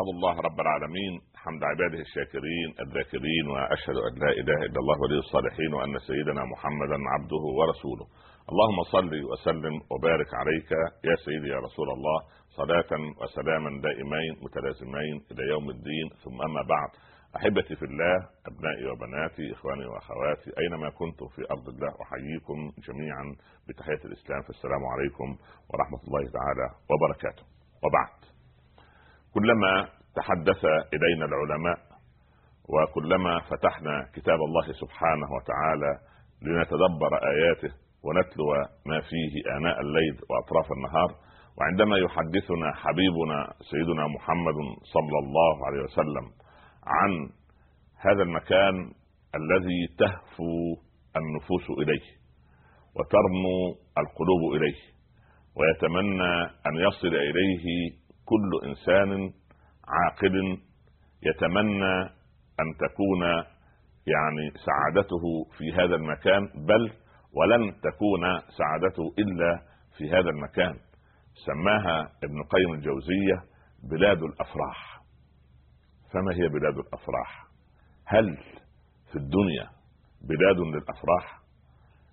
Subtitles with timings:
[0.00, 1.20] احمد الله رب العالمين.
[1.36, 6.98] حمد عباده الشاكرين الذاكرين وأشهد أن لا إله إلا الله ولي الصالحين وأن سيدنا محمدا
[7.14, 8.06] عبده ورسوله.
[8.50, 10.70] اللهم صل وسلم وبارك عليك
[11.04, 12.18] يا سيدي يا رسول الله.
[12.60, 16.06] صلاة وسلاما دائمين متلازمين إلى يوم الدين.
[16.24, 16.90] ثم أما بعد
[17.36, 18.16] أحبتي في الله
[18.50, 23.24] أبنائي وبناتي إخواني وأخواتي أينما كنتم في أرض الله أحييكم جميعا
[23.68, 24.42] بتحية الإسلام.
[24.42, 25.28] فالسلام عليكم
[25.70, 27.44] ورحمة الله تعالى وبركاته.
[27.84, 28.29] وبعد.
[29.34, 31.78] كلما تحدث إلينا العلماء
[32.68, 35.98] وكلما فتحنا كتاب الله سبحانه وتعالى
[36.42, 38.46] لنتدبر آياته ونتلو
[38.86, 41.10] ما فيه آناء الليل وأطراف النهار
[41.58, 44.54] وعندما يحدثنا حبيبنا سيدنا محمد
[44.94, 46.24] صلى الله عليه وسلم
[46.86, 47.10] عن
[47.98, 48.74] هذا المكان
[49.34, 50.76] الذي تهفو
[51.16, 52.06] النفوس إليه
[52.96, 53.56] وترنو
[53.98, 54.78] القلوب إليه
[55.56, 56.32] ويتمنى
[56.66, 57.64] أن يصل إليه
[58.30, 59.32] كل إنسان
[59.88, 60.58] عاقل
[61.22, 62.02] يتمنى
[62.60, 63.22] أن تكون
[64.06, 65.22] يعني سعادته
[65.58, 66.92] في هذا المكان بل
[67.34, 68.22] ولن تكون
[68.58, 69.62] سعادته إلا
[69.98, 70.74] في هذا المكان.
[71.46, 73.42] سماها ابن قيم الجوزية
[73.90, 75.00] بلاد الأفراح.
[76.12, 77.46] فما هي بلاد الأفراح؟
[78.06, 78.36] هل
[79.12, 79.68] في الدنيا
[80.28, 81.40] بلاد للأفراح؟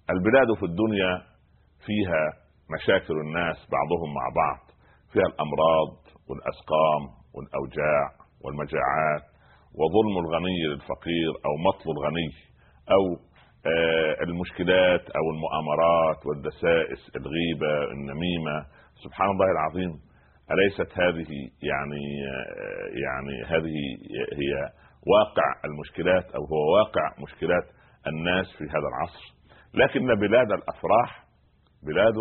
[0.09, 1.21] البلاد في الدنيا
[1.85, 4.71] فيها مشاكل الناس بعضهم مع بعض
[5.13, 7.01] فيها الأمراض والاسقام
[7.33, 8.05] والاوجاع
[8.43, 9.23] والمجاعات
[9.79, 12.29] وظلم الغني للفقير أو مطل الغني
[12.91, 13.27] أو
[14.21, 18.65] المشكلات أو المؤامرات والدسائس الغيبه النميمه
[19.03, 19.99] سبحان الله العظيم
[20.51, 22.05] اليست هذه يعني
[23.03, 23.75] يعني هذه
[24.41, 24.71] هي
[25.07, 27.63] واقع المشكلات أو هو واقع مشكلات
[28.07, 29.33] الناس في هذا العصر
[29.73, 31.23] لكن بلاد الافراح
[31.83, 32.15] بلاد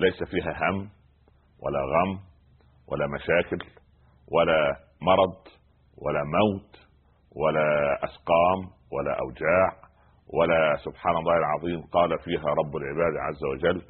[0.00, 0.88] ليس فيها هم
[1.62, 2.18] ولا غم
[2.88, 3.58] ولا مشاكل
[4.32, 5.38] ولا مرض
[5.98, 6.72] ولا موت
[7.36, 8.60] ولا أسقام
[8.92, 9.68] ولا أوجاع
[10.34, 13.82] ولا سبحان الله العظيم قال فيها رب العباد عز وجل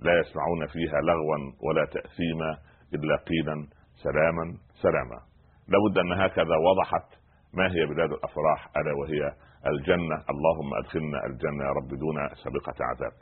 [0.00, 2.50] لا يسمعون فيها لغوا ولا تأثيما
[2.94, 3.66] إلا قيلا
[4.02, 4.44] سلاما
[4.82, 5.20] سلاما.
[5.68, 7.08] لابد أن هكذا وضحت
[7.54, 9.32] ما هي بلاد الأفراح ألا وهي
[9.66, 10.16] الجنة.
[10.32, 13.12] اللهم أدخلنا الجنة يا رب دون سابقة عذاب.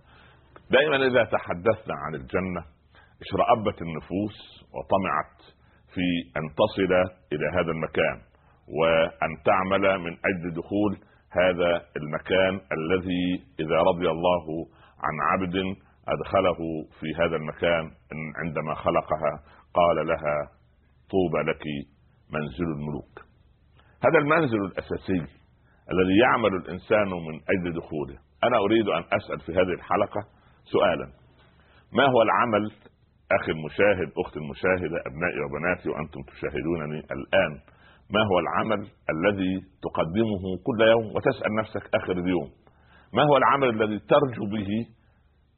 [0.70, 2.64] دائما إذا تحدثنا عن الجنة
[3.22, 4.38] اشرأبت النفوس
[4.74, 5.38] وطمعت
[5.94, 6.06] في
[6.36, 6.92] أن تصل
[7.32, 8.18] إلى هذا المكان
[8.78, 10.98] وأن تعمل من أجل دخول
[11.30, 14.44] هذا المكان الذي إذا رضي الله
[15.04, 15.56] عن عبد
[16.08, 16.58] أدخله
[17.00, 17.90] في هذا المكان
[18.36, 19.42] عندما خلقها
[19.74, 20.50] قال لها
[21.10, 21.64] طوبى لك
[22.32, 23.18] منزل الملوك.
[24.04, 25.42] هذا المنزل الأساسي
[25.92, 28.18] الذي يعمل الإنسان من أجل دخوله.
[28.44, 30.20] أنا أريد أن أسأل في هذه الحلقة
[30.72, 31.06] سؤالا.
[31.92, 32.72] ما هو العمل
[33.40, 37.52] أخي المشاهد أختي المشاهدة أبنائي وبناتي وأنتم تشاهدونني الآن.
[38.14, 38.80] ما هو العمل
[39.14, 42.50] الذي تقدمه كل يوم وتسأل نفسك آخر اليوم؟
[43.14, 44.70] ما هو العمل الذي ترجو به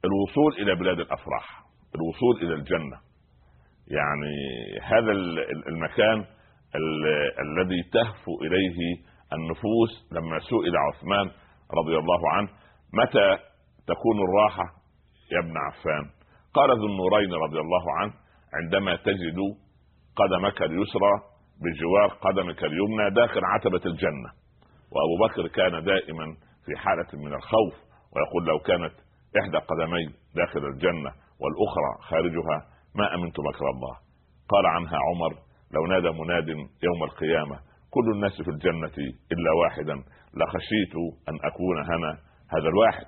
[0.05, 1.63] الوصول إلى بلاد الأفراح
[1.95, 2.97] الوصول إلى الجنة؟
[3.87, 4.35] يعني
[4.83, 5.11] هذا
[5.67, 6.25] المكان
[7.45, 8.77] الذي تهفو إليه
[9.33, 11.31] النفوس لما سئل عثمان
[11.79, 12.49] رضي الله عنه
[12.93, 13.37] متى
[13.87, 14.63] تكون الراحة
[15.31, 16.09] يا ابن عفان؟
[16.55, 18.13] قال ذو النورين رضي الله عنه
[18.53, 19.39] عندما تجد
[20.15, 21.13] قدمك اليسرى
[21.61, 24.29] بجوار قدمك اليمنى داخل عتبة الجنة.
[24.91, 26.25] وأبو بكر كان دائما
[26.65, 27.73] في حالة من الخوف
[28.15, 28.93] ويقول لو كانت
[29.41, 30.05] إحدى قدمي
[30.35, 31.11] داخل الجنة
[31.41, 32.57] والأخرى خارجها
[32.95, 33.95] ما أمنت مكر الله؟
[34.49, 35.33] قال عنها عمر
[35.71, 36.47] لو نادى مناد
[36.83, 37.59] يوم القيامة
[37.91, 38.97] كل الناس في الجنة
[39.31, 39.95] إلا واحدا
[40.33, 40.95] لخشيت
[41.29, 42.11] أن أكون هنا
[42.49, 43.05] هذا الواحد.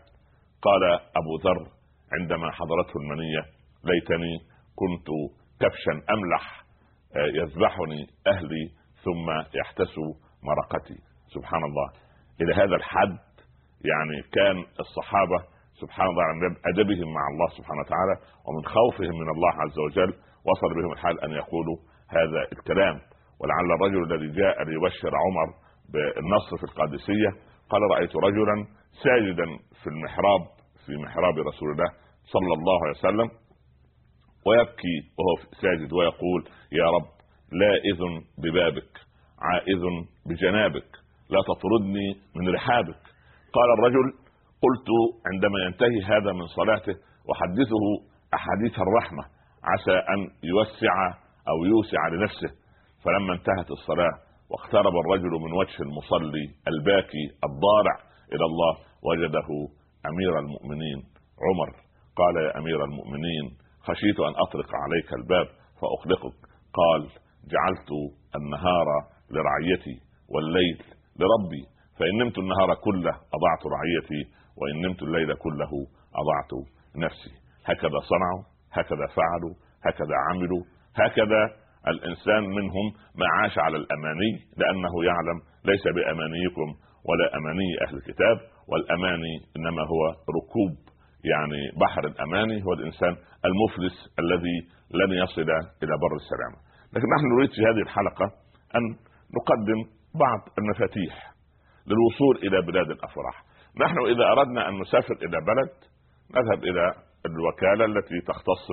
[0.62, 0.84] قال
[1.16, 1.77] أبو ذر
[2.14, 3.44] عندما حضرته المنية
[3.84, 4.38] ليتني
[4.76, 5.08] كنت
[5.60, 6.64] كبشا أملح
[7.16, 8.66] آه، يذبحني أهلي
[9.04, 10.14] ثم يحتسوا
[10.44, 10.98] مرقتي.
[11.34, 11.90] سبحان الله.
[12.42, 13.18] إلى هذا الحد
[13.92, 15.40] يعني كان الصحابة
[15.82, 16.38] سبحان الله عن
[16.74, 18.16] أدبهم مع الله سبحانه وتعالى
[18.48, 20.14] ومن خوفهم من الله عز وجل
[20.48, 21.78] وصل بهم الحال أن يقولوا
[22.10, 22.96] هذا الكلام.
[23.40, 25.48] ولعل الرجل الذي جاء ليبشر عمر
[25.94, 27.30] بالنصر في القادسية
[27.70, 28.66] قال رأيت رجلا
[29.04, 29.46] ساجدا
[29.84, 30.42] في المحراب
[30.88, 31.92] في محراب رسول الله
[32.34, 33.30] صلى الله عليه وسلم
[34.46, 36.42] ويبكي وهو ساجد ويقول
[36.72, 37.10] يا رب
[37.52, 38.14] لا إذن
[38.44, 38.92] ببابك
[39.40, 39.84] عائذ
[40.26, 40.90] بجنابك
[41.30, 43.02] لا تطردني من رحابك.
[43.56, 44.06] قال الرجل
[44.64, 44.90] قلت
[45.34, 46.96] عندما ينتهي هذا من صلاته
[47.30, 47.84] وحدثه
[48.34, 49.24] أحاديث الرحمة
[49.64, 50.96] عسى أن يوسع
[51.50, 52.52] أو يوسع لنفسه.
[53.04, 54.16] فلما انتهت الصلاة
[54.50, 57.96] واقترب الرجل من وجه المصلي الباكي الضارع
[58.34, 58.74] إلى الله
[59.04, 59.48] وجده
[60.06, 61.00] أمير المؤمنين.
[61.46, 61.70] عمر
[62.16, 63.46] قال يا أمير المؤمنين
[63.82, 65.48] خشيت أن أطرق عليك الباب
[65.82, 66.38] فاخلقك
[66.80, 67.02] قال
[67.54, 67.90] جعلت
[68.36, 68.88] النهار
[69.32, 70.78] لرعيتي والليل
[71.20, 71.64] لربي.
[72.00, 74.22] فإن نمت النهار كله أضعت رعيتي
[74.58, 75.72] وإن نمت الليل كله
[76.22, 76.52] أضعت
[76.96, 77.34] نفسي.
[77.66, 79.56] هكذا صنعوا هكذا فعلوا
[79.86, 80.64] هكذا عملوا
[80.96, 81.42] هكذا
[81.88, 82.86] الإنسان منهم
[83.16, 86.68] ما عاش على الأماني لأنه يعلم ليس بأمانيكم
[87.08, 88.38] ولا أماني أهل الكتاب.
[88.68, 90.02] والاماني إنما هو
[90.38, 90.74] ركوب
[91.32, 93.16] يعني بحر الاماني هو الإنسان
[93.46, 94.58] المفلس الذي
[95.00, 95.42] لن يصل
[95.84, 96.58] إلى بر السلامه
[96.94, 98.26] لكن نحن نريد في هذه الحلقة
[98.76, 98.84] أن
[99.38, 99.80] نقدم
[100.16, 101.34] بعض المفاتيح
[101.88, 103.44] للوصول إلى بلاد الأفراح.
[103.82, 105.74] نحن إذا أردنا أن نسافر إلى بلد
[106.36, 106.94] نذهب إلى
[107.26, 108.64] الوكالة التي تختص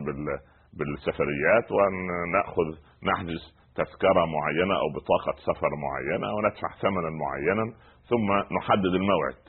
[0.72, 1.94] بالسفريات وأن
[2.36, 2.68] نأخذ
[3.10, 3.42] نحجز
[3.74, 7.64] تذكرة معينة أو بطاقة سفر معينة وندفع ثمنا معينا
[8.10, 9.42] ثم نحدد الموعد.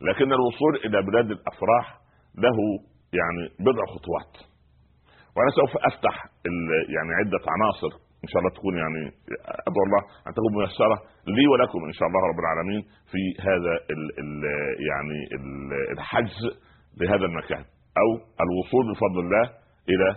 [0.00, 1.98] لكن الوصول إلى بلاد الأفراح
[2.38, 2.58] له
[3.12, 4.32] يعني بضع خطوات.
[5.36, 6.14] وأنا سوف أفتح
[6.94, 9.02] يعني عدة عناصر إن شاء الله تكون يعني
[9.68, 14.02] أدعو الله أن تكون ميسرة لي ولكم إن شاء الله رب العالمين في هذا ال
[14.22, 14.30] ال
[14.90, 16.40] يعني ال الحجز
[17.00, 17.64] لهذا المكان
[18.00, 18.08] أو
[18.44, 19.44] الوصول بفضل الله
[19.92, 20.08] إلى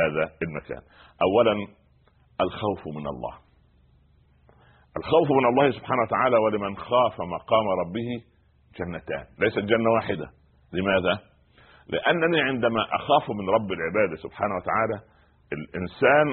[0.00, 0.82] هذا المكان.
[1.26, 1.54] اولا
[2.40, 3.34] الخوف من الله.
[4.96, 8.10] الخوف من الله سبحانه وتعالى ولمن خاف مقام ربه
[8.78, 10.26] جنتان ليست جنة واحدة.
[10.72, 11.18] لماذا؟
[11.88, 14.96] لأنني عندما أخاف من رب العباد سبحانه وتعالى
[15.52, 16.26] الإنسان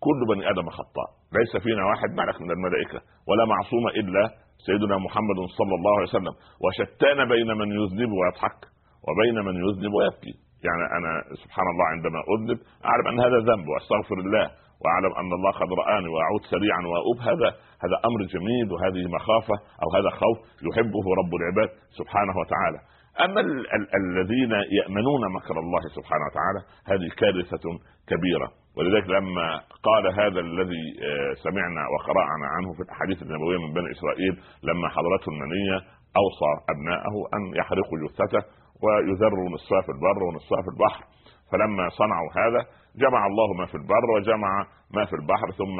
[0.00, 1.08] كل بني آدم خطاء.
[1.38, 4.22] ليس فينا واحد ملك من الملائكة ولا معصوم إلا
[4.66, 6.34] سيدنا محمد صلى الله عليه وسلم.
[6.64, 8.60] وشتان بين من يذنب ويضحك
[9.06, 10.34] وبين من يذنب ويبكي.
[10.66, 11.10] يعني أنا
[11.42, 14.46] سبحان الله عندما أذنب أعلم أن هذا ذنب وأستغفر الله.
[14.84, 17.48] واعلم أن الله قد رآني وأعود سريعا واؤوب هذا
[17.84, 20.36] هذا أمر جميل وهذه مخافة أو هذا خوف
[20.68, 22.78] يحبه رب العباد سبحانه وتعالى.
[23.24, 27.64] أما ال- ال- الذين يأمنون مكر الله سبحانه وتعالى هذه كارثة
[28.10, 28.48] كبيرة.
[28.76, 34.34] ولذلك لما قال هذا الذي آه، سمعنا وقرأنا عنه في الأحاديث النبوية من بني إسرائيل
[34.62, 35.76] لما حضرته المنية
[36.22, 38.42] أوصى ابنائه أن يحرقوا جثته
[38.82, 41.04] ويذروا نصفها في البر ونصفها في البحر.
[41.52, 42.60] فلما صنعوا هذا
[43.02, 45.78] جمع الله ما في البر وجمع ما في البحر ثم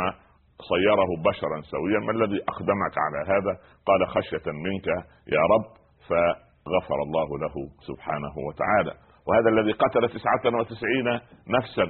[0.72, 1.98] صيره بشرا سويا.
[2.06, 3.52] ما الذي اقدمك على هذا؟
[3.86, 4.86] قال خشية منك
[5.34, 5.66] يا رب
[6.08, 7.54] فغفر الله له
[7.88, 8.92] سبحانه وتعالى.
[9.26, 11.08] وهذا الذي قتل تسعة وتسعين
[11.56, 11.86] نفسا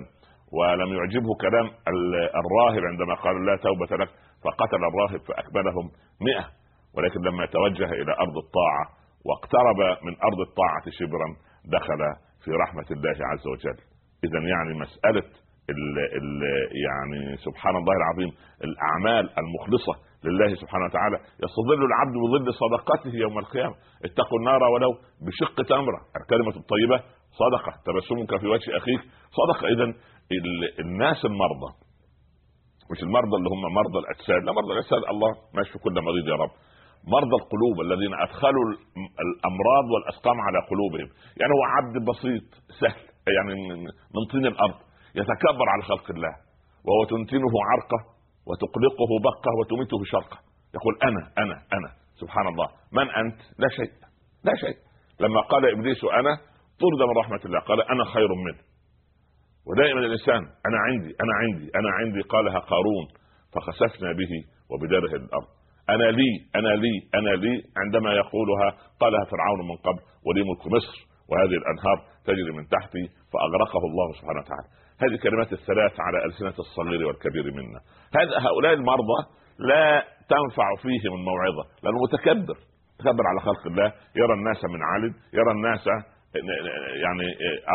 [0.53, 1.67] ولم يعجبه كلام
[2.41, 4.11] الراهب عندما قال لا توبة لك
[4.45, 5.91] فقتل الراهب فأكملهم
[6.21, 6.47] مئة.
[6.97, 8.85] ولكن لما توجه إلى أرض الطاعة
[9.27, 11.29] واقترب من أرض الطاعة شبرا
[11.65, 12.01] دخل
[12.45, 13.79] في رحمة الله عز وجل.
[14.27, 15.27] إذا يعني مسألة
[15.75, 16.31] ال ال
[16.87, 18.31] يعني سبحان الله العظيم
[18.67, 19.95] الأعمال المخلصة
[20.25, 23.75] لله سبحانه وتعالى يستظل العبد بظل صدقته يوم القيامة.
[24.05, 24.91] اتقوا النار ولو
[25.27, 26.01] بشق تمرة.
[26.21, 26.99] الكلمة الطيبة
[27.43, 27.73] صدقة.
[27.87, 29.01] تبسمك في وجه أخيك
[29.39, 29.65] صدقة.
[29.75, 29.87] إذا
[30.85, 31.71] الناس المرضى
[32.91, 36.39] مش المرضى اللي هم مرضى الأجساد لا مرضى الأجساد الله ما يشفي كل مريض يا
[36.45, 36.53] رب.
[37.15, 38.67] مرضى القلوب الذين أدخلوا
[39.27, 41.09] الأمراض والأسقام على قلوبهم.
[41.41, 42.47] يعني هو عبد بسيط
[42.81, 43.55] سهل يعني
[44.15, 44.75] من طين الأرض
[45.15, 46.35] يتكبر على خلق الله
[46.85, 48.01] وهو تنتنه عرقه
[48.47, 50.39] وتقلقه بقه وتميته شرقه.
[50.75, 51.91] يقول أنا أنا أنا.
[52.21, 52.69] سبحان الله.
[52.93, 53.93] من أنت؟ لا شيء.
[54.45, 54.77] لا شيء.
[55.21, 56.33] لما قال إبليس أنا
[56.81, 57.61] طرد من رحمة الله.
[57.61, 58.61] قال أنا خير منه.
[59.67, 63.07] ودائما الإنسان أنا عندي أنا عندي أنا عندي قالها قارون
[63.53, 64.33] فخسفنا به
[64.71, 65.49] وبداره الأرض.
[65.91, 68.69] أنا لي أنا لي أنا لي عندما يقولها
[69.01, 71.99] قالها فرعون من قبل ولي ملك مصر وهذه الأنهار.
[72.27, 74.69] تجري من تحتي فأغرقه الله سبحانه وتعالى.
[75.03, 77.81] هذه الكلمات الثلاث على ألسنة الصغير والكبير منا.
[78.19, 79.19] هذا هؤلاء المرضى
[79.59, 82.57] لا تنفع فيهم الموعظة لأنه متكبر.
[82.97, 85.87] متكبر على خلق الله يرى الناس من علم يرى الناس
[87.05, 87.27] يعني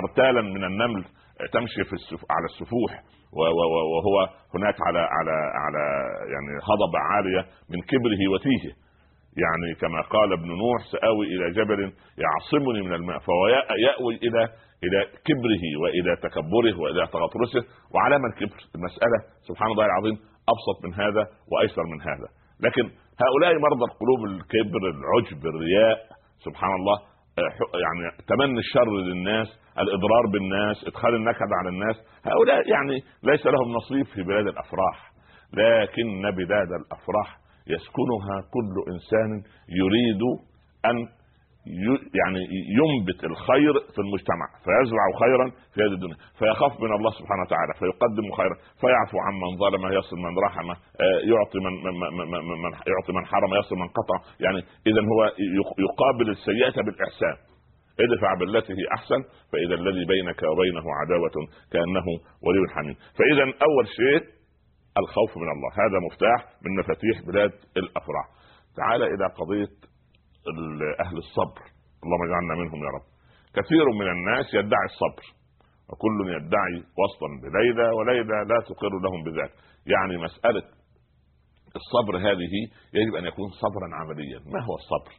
[0.04, 1.06] أرتالا من النمل
[1.54, 2.22] تمشي في السف...
[2.32, 3.04] على السفوح
[3.94, 5.84] وهو هناك على على على
[6.34, 8.74] يعني هضبة عالية من كبره وتيهه
[9.44, 13.48] يعني كما قال ابن نوح سآوي إلى جبل يعصمني من الماء فهو
[13.88, 14.44] يأوي إلى
[14.84, 20.16] إلى كبره وإلى تكبره وإلى تغطرسه وعلى من كبر المسألة سبحان الله العظيم
[20.54, 22.28] أبسط من هذا وأيسر من هذا.
[22.66, 22.84] لكن
[23.24, 25.98] هؤلاء مرضى القلوب الكبر العجب الرياء
[26.46, 26.98] سبحان الله
[27.86, 29.48] يعني تمني الشر للناس
[29.80, 31.96] الإضرار بالناس إدخال النكد على الناس
[32.26, 35.12] هؤلاء يعني ليس لهم نصيب في بلاد الأفراح
[35.54, 39.30] لكن بلاد الأفراح يسكنها كل إنسان
[39.70, 40.22] يريد
[40.86, 40.98] أن
[42.22, 42.42] يعني
[42.80, 48.32] ينبت الخير في المجتمع فيزرع خيرا في هذه الدنيا فيخاف من الله سبحانه وتعالى فيقدم
[48.38, 50.76] خيرا فيعفو عمن ظلم يصل من رحمه
[51.32, 51.94] يعطي من, من,
[52.32, 55.20] من, من يعطي من حرم يصل من قطع يعني اذا هو
[55.86, 57.36] يقابل السيئة بالإحسان.
[58.00, 61.36] ادفع بالتي هي أحسن فإذا الذي بينك وبينه عداوة
[61.72, 62.06] كأنه
[62.46, 62.96] ولي حميم.
[63.18, 64.41] فاذا أول شيء
[64.98, 65.72] الخوف من الله.
[65.84, 68.26] هذا مفتاح من مفاتيح بلاد الأفراح.
[68.76, 69.74] تعال إلى قضية
[71.06, 71.62] أهل الصبر.
[72.04, 73.08] اللهم اجعلنا منهم يا رب.
[73.58, 75.26] كثير من الناس يدعي الصبر.
[75.90, 79.54] وكل يدعي وصلا بليلى وليلى لا تقر لهم بذلك.
[79.86, 80.64] يعني مسألة
[81.80, 82.54] الصبر هذه
[82.94, 84.40] يجب أن يكون صبرا عمليا.
[84.54, 85.14] ما هو الصبر؟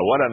[0.00, 0.28] اولا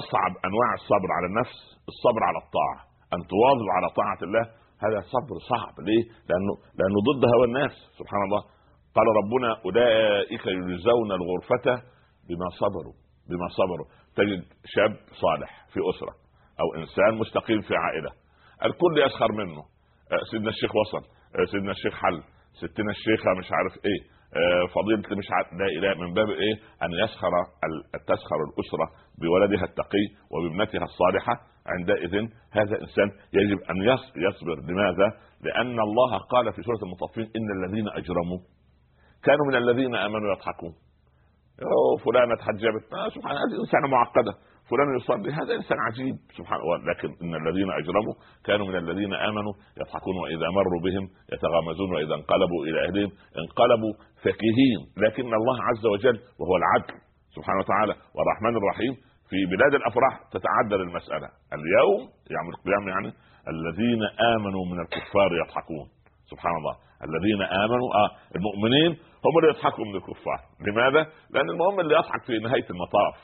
[0.00, 1.58] أصعب أنواع الصبر على النفس
[1.88, 2.88] الصبر على الطاعة.
[3.14, 4.44] أن تواظب على طاعة الله
[4.84, 5.74] هذا صبر صعب.
[5.86, 7.72] ليه؟ لأنه لأنه ضد هوى الناس.
[7.98, 8.42] سبحان الله.
[8.96, 11.82] قال ربنا أولئك يجزون الغرفة
[12.28, 12.96] بما صبروا
[13.28, 13.86] بما صبروا.
[14.16, 16.14] تجد شاب صالح في أسرة
[16.60, 18.10] أو إنسان مستقيم في عائلة.
[18.64, 19.60] الكل يسخر منه.
[20.12, 21.06] آه، سيدنا الشيخ وصل.
[21.38, 22.22] آه، سيدنا الشيخ حل.
[22.52, 24.17] ستنا الشيخة مش عارف إيه.
[24.36, 27.32] آه، فضيلة مش عارف لا إله من باب إيه؟ أن يسخر
[27.92, 28.86] تسخر الأسرة
[29.20, 31.32] بولدها التقي وبابنتها الصالحة
[31.66, 32.14] عندئذ
[32.52, 33.76] هذا إنسان يجب أن
[34.26, 34.56] يصبر.
[34.68, 35.08] لماذا؟
[35.40, 38.38] لأن الله قال في سورة المطففين إن الذين أجرموا
[39.24, 40.72] كانوا من الذين آمنوا يضحكون.
[42.04, 42.84] فلانة تحجبت.
[42.92, 44.32] آه سبحان الله هذه إنسانة معقدة.
[44.70, 46.78] فلان يصلي هذا إنسان عجيب سبحان الله.
[46.90, 52.60] لكن إن الذين أجرموا كانوا من الذين آمنوا يضحكون وإذا مروا بهم يتغامزون وإذا انقلبوا
[52.66, 53.10] إلى أهلهم
[53.42, 56.94] انقلبوا فكهين لكن الله عز وجل وهو العدل
[57.36, 58.94] سبحانه وتعالى والرحمن الرحيم
[59.30, 62.00] في بلاد الأفراح تتعدل المساله اليوم
[62.36, 63.12] يوم القيامه يعني
[63.54, 64.02] الذين
[64.34, 65.86] آمنوا من الكفار يضحكون.
[66.30, 66.74] سبحان الله.
[67.08, 68.90] الذين آمنوا آه المؤمنين
[69.24, 70.40] هم اللي يضحكوا من الكفار.
[70.66, 73.16] لماذا؟ لأن المهم اللي يضحك في نهاية المطاف.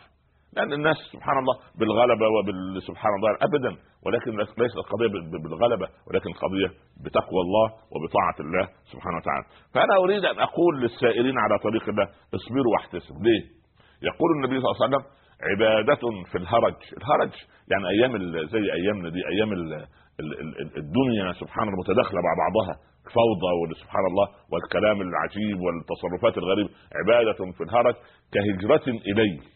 [0.56, 3.73] لأن الناس سبحان الله بالغلبة وبال سبحان الله ابدا
[4.06, 5.08] ولكن ليست القضية
[5.44, 6.68] بالغلبة ولكن القضية
[7.04, 9.44] بتقوى الله وبطاعة الله سبحانه وتعالى.
[9.75, 13.23] فأنا أريد أن أقول للسائرين على طريق الله اصبروا واحتسبوا.
[13.26, 13.42] ليه؟
[14.08, 15.04] يقول النبي صلى الله عليه وسلم
[15.50, 17.32] عبادة في الهرج، الهرج
[17.70, 18.12] يعني أيام
[18.54, 19.50] زي ايامنا دي أيام
[20.82, 22.75] الدنيا سبحان الله متداخلة مع بعضها.
[23.16, 26.70] فوضى سبحان الله والكلام العجيب والتصرفات الغريبة.
[27.00, 27.94] عبادة في الهرج
[28.32, 29.53] كهجرة إليه.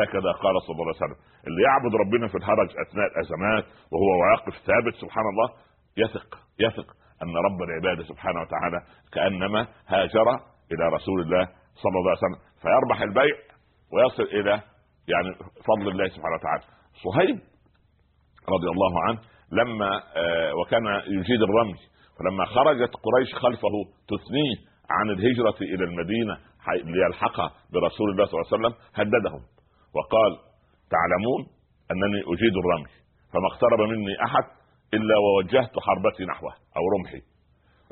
[0.00, 4.54] هكذا قال صلى الله عليه وسلم اللي يعبد ربنا في الهرج أثناء الازمات وهو واقف
[4.68, 5.48] ثابت سبحان الله
[5.96, 6.28] يثق
[6.60, 6.88] يثق
[7.22, 8.78] أن رب العباد سبحانه وتعالى
[9.12, 10.28] كأنما هاجر
[10.72, 11.44] إلى رسول الله
[11.82, 13.36] صلى الله عليه وسلم فيربح البيع
[13.92, 14.50] ويصل إلى
[15.12, 15.30] يعني
[15.68, 16.62] فضل الله سبحانه وتعالى.
[17.04, 17.36] صهيب
[18.54, 19.18] رضي الله عنه
[19.52, 21.74] لما آه وكان يجيد الرمي
[22.18, 23.74] فلما خرجت قريش خلفه
[24.08, 24.56] تثنيه
[24.90, 26.38] عن الهجرة إلى المدينة
[26.84, 27.36] ليلحق
[27.72, 29.40] برسول الله صلى الله عليه وسلم هددهم.
[29.94, 30.32] وقال
[30.90, 31.42] تعلمون
[31.92, 32.92] أنني أجيد الرمي
[33.32, 34.44] فما اقترب مني أحد
[34.94, 37.22] إلا ووجهت حربتي نحوه أو رمحي.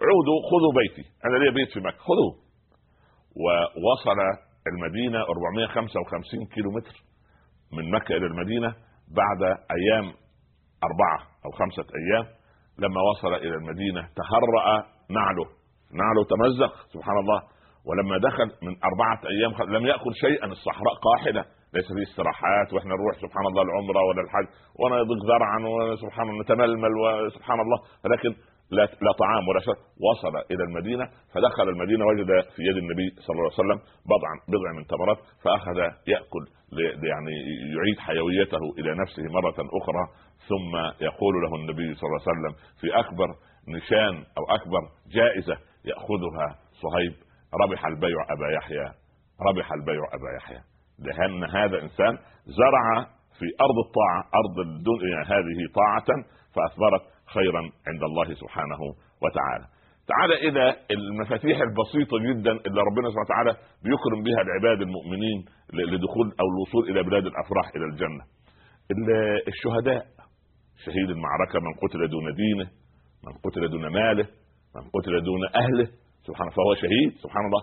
[0.06, 2.34] عودوا خذوا بيتي أنا لي بيت في مكة خذوه.
[3.42, 4.18] ووصل
[4.72, 6.96] المدينة 455 كيلو متر
[7.72, 8.74] من مكة إلى المدينة
[9.20, 9.42] بعد
[9.76, 10.06] أيام
[10.88, 12.26] أربعة أو خمسة أيام.
[12.78, 15.46] لما وصل إلى المدينة تهرأ نعله.
[16.00, 17.42] نعله تمزق سبحان الله.
[17.86, 21.44] ولما دخل من أربعة أيام لم يأكل شيئا الصحراء قاحلة.
[21.74, 24.46] ليس فيه استراحات وإحنا نروح سبحان الله العمرة ولا الحج
[24.78, 27.78] وأنا يضيق ذرعا وسبحان الله نتململ وسبحان الله.
[28.04, 28.30] ولكن
[28.70, 32.26] لا لا طعام ولا شيء وصل إلى المدينة فدخل المدينة وجد
[32.56, 33.78] في يد النبي صلى الله عليه وسلم
[34.10, 35.78] بضعا بضع من تمرات فأخذ
[36.12, 36.44] يأكل
[37.10, 37.34] يعني
[37.76, 40.04] يعيد حيويته إلى نفسه مرة أخرى
[40.48, 40.72] ثم
[41.04, 43.28] يقول له النبي صلى الله عليه وسلم في أكبر
[43.68, 44.80] نشان أو أكبر
[45.16, 47.14] جائزة يأخذها صهيب
[47.62, 48.86] ربح البيع أبا يحيى
[49.48, 50.73] ربح البيع أبا يحيى.
[50.98, 53.04] لأن هذا إنسان زرع
[53.38, 56.08] في أرض الطاعة أرض الدنيا هذه طاعة
[56.54, 57.02] فاثمرت
[57.34, 58.80] خيرا عند الله سبحانه
[59.22, 59.66] وتعالى.
[60.08, 63.52] تعال إلى المفاتيح البسيطة جدا اللي ربنا سبحانه وتعالى
[63.84, 68.24] بيكرم بها العباد المؤمنين لدخول أو الوصول إلى بلاد الأفراح إلى الجنة.
[69.48, 70.06] الشهداء
[70.84, 72.70] شهيد المعركة من قتل دون دينه
[73.26, 74.26] من قتل دون ماله
[74.76, 75.88] من قتل دون أهله
[76.26, 77.62] سبحانه فهو شهيد سبحان الله.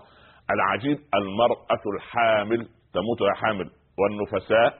[0.50, 4.70] العجيب المرأة الحامل تموت وهي حامل والنفساء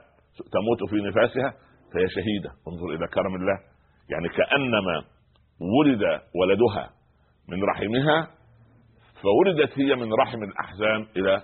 [0.55, 1.49] تموت في نفاسها
[1.93, 2.49] فهي شهيدة.
[2.67, 3.57] انظر إلى كرم الله.
[4.09, 5.03] يعني كأنما
[5.79, 6.01] ولد
[6.41, 6.89] ولدها
[7.49, 8.27] من رحمها
[9.21, 11.41] فولدت هي من رحم الأحزان إلى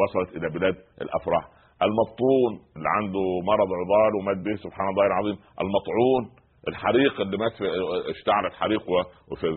[0.00, 1.44] وصلت إلى بلاد الأفراح.
[1.82, 7.64] المبطون اللي عنده مرض عضال ومات به سبحان الله العظيم المطعون الحريق اللي مات في
[8.10, 8.82] اشتعلت حريق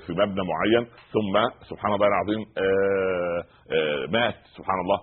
[0.05, 1.33] في مبنى معين ثم
[1.69, 4.35] سبحان الله العظيم آه، آه، مات.
[4.57, 4.99] سبحان الله.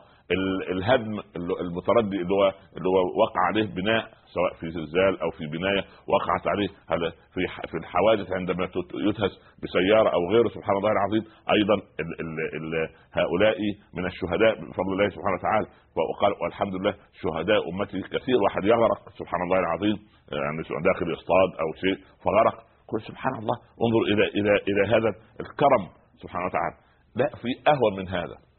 [0.73, 5.85] الهدم المتردي اللي هو اللي هو وقع عليه بناء سواء في زلزال أو في بناية
[6.09, 8.65] وقعت عليه هذا في في الحوادث عندما
[9.09, 11.25] يتهز بسيارة أو غيره سبحان الله العظيم.
[11.57, 13.59] أيضا ال ال ال هؤلاء
[13.97, 15.67] من الشهداء بفضل الله سبحانه وتعالى.
[15.97, 19.97] وقال والحمد لله شهداء أمتي كثير واحد يغرق سبحان الله العظيم.
[20.33, 20.63] يعني
[20.93, 22.57] داخل يصطاد أو شيء فغرق.
[22.87, 25.11] كل سبحان الله انظر إلى إلى إلى هذا
[25.41, 25.85] الكرم
[26.23, 26.77] سبحانه وتعالى.
[27.17, 28.52] لا في أهون من هذا.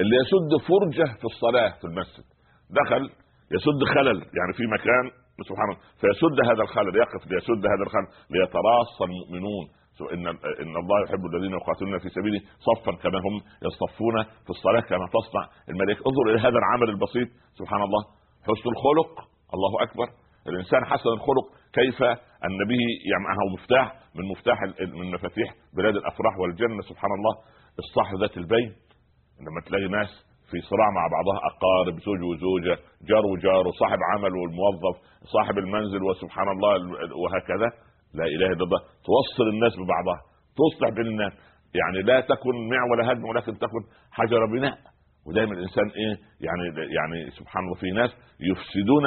[0.00, 2.26] اللي يسد فرجة في الصلاة في المسجد.
[2.80, 3.02] دخل
[3.56, 5.04] يسد خلل يعني في مكان
[5.48, 9.64] سبحان الله فيسد هذا الخلل يقف ليسد هذا الخلل ليتراص المؤمنون.
[10.14, 10.26] إن
[10.62, 13.34] إن الله يحب الذين يقاتلون في سبيله صفا كما هم
[13.66, 16.02] يصطفون في الصلاة كما تصنع الملائكة.
[16.08, 17.28] انظر إلى هذا العمل البسيط
[17.58, 18.02] سبحان الله
[18.48, 19.12] حسن الخلق
[19.54, 20.08] الله أكبر.
[20.48, 21.46] الإنسان حسن الخلق
[21.78, 22.02] كيف
[22.46, 22.82] ان به
[23.54, 24.58] مفتاح من مفتاح
[25.00, 27.34] من مفاتيح بلاد الأفراح والجنة سبحان الله
[27.78, 28.74] الصح ذات البين.
[29.44, 30.10] لما تلاقي ناس
[30.50, 32.74] في صراع مع بعضها أقارب زوج وزوجة
[33.08, 34.94] جار وجار وصاحب عمل والموظف
[35.34, 36.72] صاحب المنزل وسبحان الله
[37.22, 37.68] وهكذا
[38.14, 38.80] لا إله إلا الله.
[39.08, 40.20] توصل الناس ببعضها
[40.58, 41.32] تصلح بين الناس.
[41.80, 44.78] يعني لا تكن معول هدم ولكن تكن حجر بناء.
[45.26, 46.14] ودايما الإنسان إيه
[46.46, 46.64] يعني
[46.98, 48.10] يعني سبحان الله في ناس
[48.50, 49.04] يفسدون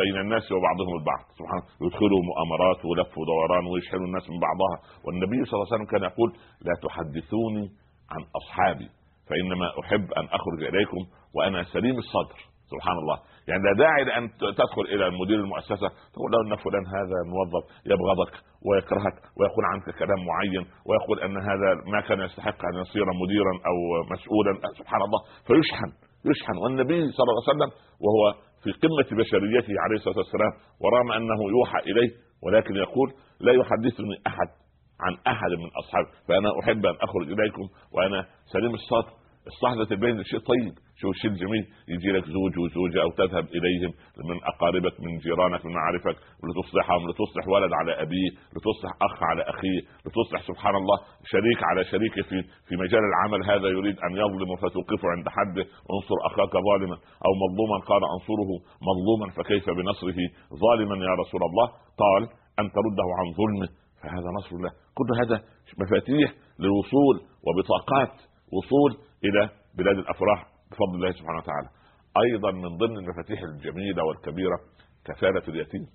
[0.00, 1.24] بين الناس وبعضهم البعض.
[1.38, 1.86] سبحان الله.
[1.86, 4.76] يدخلوا مؤامرات ولف ودوران ويشحنوا الناس من بعضها.
[5.04, 6.30] والنبي صلى الله عليه وسلم كان يقول
[6.66, 7.64] لا تحدثوني
[8.12, 8.88] عن أصحابي.
[9.28, 11.00] فإنما أحب أن أخرج إليكم
[11.34, 12.38] وأنا سليم الصدر.
[12.72, 13.18] سبحان الله.
[13.48, 18.34] يعني لا داعي لأن تدخل إلى مدير المؤسسة تقول له إن فلان هذا موظف يبغضك
[18.66, 23.76] ويكرهك ويقول عنك كلام معين ويقول أن هذا ما كان يستحق أن يصير مديرا أو
[24.12, 24.52] مسؤولا.
[24.78, 25.20] سبحان الله.
[25.46, 25.90] فيشحن.
[26.30, 26.56] يشحن.
[26.62, 27.70] والنبي صلى الله عليه وسلم
[28.04, 28.22] وهو
[28.62, 30.52] في قمة بشريته عليه الصلاة والسلام
[30.82, 32.10] ورغم أنه يوحى إليه
[32.44, 33.08] ولكن يقول
[33.40, 34.63] لا يحدثني أحد.
[35.00, 36.08] عن أحد من أصحابي.
[36.28, 39.12] فأنا أحب أن أخرج إليكم وأنا سليم الصدر.
[39.46, 40.74] الصحنة تبين شيء طيب.
[41.00, 43.92] شو الشيء الجميل يجي لك زوج وزوجة أو تذهب إليهم
[44.30, 46.16] من أقاربك من جيرانك من معارفك.
[46.46, 50.96] لتصلحهم لتصلح ولد على ابيه لتصلح أخ على اخيه لتصلح سبحان الله
[51.32, 53.40] شريك على شريكه في في مجال العمل.
[53.52, 55.64] هذا يريد أن يظلم فتوقفه عند حده.
[55.94, 56.96] انصر أخاك ظالما
[57.26, 57.78] أو مظلوما.
[57.90, 58.50] قال أنصره
[58.88, 60.20] مظلوما فكيف بنصره
[60.64, 61.66] ظالما يا رسول الله؟
[62.02, 62.22] قال
[62.60, 63.83] أن ترده عن ظلمه.
[64.04, 64.70] فهذا نصر الله.
[64.70, 65.44] كل هذا
[65.82, 68.14] مفاتيح للوصول وبطاقات
[68.52, 68.90] وصول
[69.24, 71.68] إلى بلاد الأفراح بفضل الله سبحانه وتعالى.
[72.24, 74.58] أيضا من ضمن المفاتيح الجميلة والكبيرة
[75.04, 75.86] كفالة اليتيم.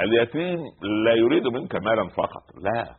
[0.00, 0.58] اليتيم
[1.06, 2.94] لا يريد منك مالا فقط لا.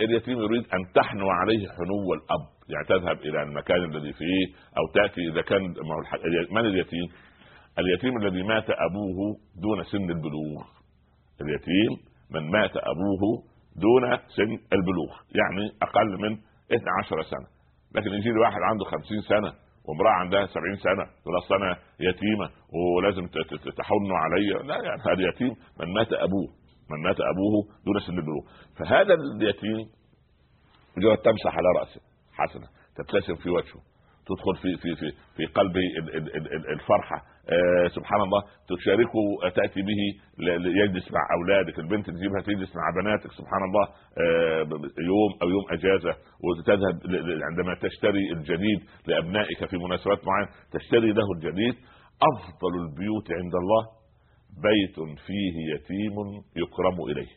[0.00, 4.46] اليتيم يريد أن تحنو عليه حنو الأب يعني تذهب إلى المكان الذي فيه
[4.78, 5.74] أو تأتي إذا كان
[6.50, 7.08] من اليتيم؟
[7.78, 10.64] اليتيم الذي مات أبوه دون سن البلوغ.
[11.40, 13.42] اليتيم من مات أبوه
[13.76, 16.38] دون سن البلوغ يعني أقل من
[16.72, 17.46] 12 سنة.
[17.94, 19.52] لكن يجي لي واحد عنده 50 سنة
[19.84, 22.50] وامرأة عندها 70 سنة تقول اصل أنا يتيمة
[22.96, 23.26] ولازم
[23.76, 24.66] تحنوا علي.
[24.68, 26.48] لا يعني هذا يتيم من مات أبوه
[26.90, 27.54] من مات أبوه
[27.86, 28.42] دون سن البلوغ.
[28.78, 29.88] فهذا اليتيم
[30.96, 32.00] مجرد تمسح على رأسه
[32.32, 33.80] حسنة تبتسم في وجهه
[34.26, 35.80] تدخل في في في في قلبه
[36.74, 37.33] الفرحة.
[37.52, 39.20] آه سبحان الله تشاركه
[39.56, 40.00] تأتي به
[40.84, 43.84] يجلس مع أولادك البنت تجيبها تجلس مع بناتك سبحان الله
[44.22, 44.62] آه
[45.10, 46.12] يوم أو يوم أجازة
[46.44, 46.96] وتذهب
[47.50, 51.74] عندما تشتري الجديد لأبنائك في مناسبات معينة تشتري له الجديد.
[52.32, 53.82] أفضل البيوت عند الله
[54.68, 56.16] بيت فيه يتيم
[56.56, 57.32] يكرم إليه.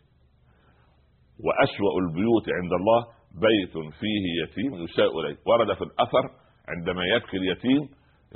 [1.45, 3.01] وأسوأ البيوت عند الله
[3.47, 5.37] بيت فيه يتيم يساء إليه.
[5.47, 6.25] ورد في الأثر
[6.69, 7.81] عندما يبكي اليتيم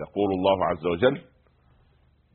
[0.03, 1.21] يقول الله عز وجل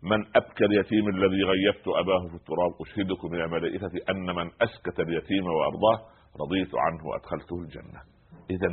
[0.02, 5.44] من أبكى اليتيم الذي غيبت أباه في التراب اشهدكم يا ملائكتي أن من أسكت اليتيم
[5.46, 5.98] وأرضاه
[6.42, 8.00] رضيت عنه وأدخلته الجنة.
[8.50, 8.68] اذا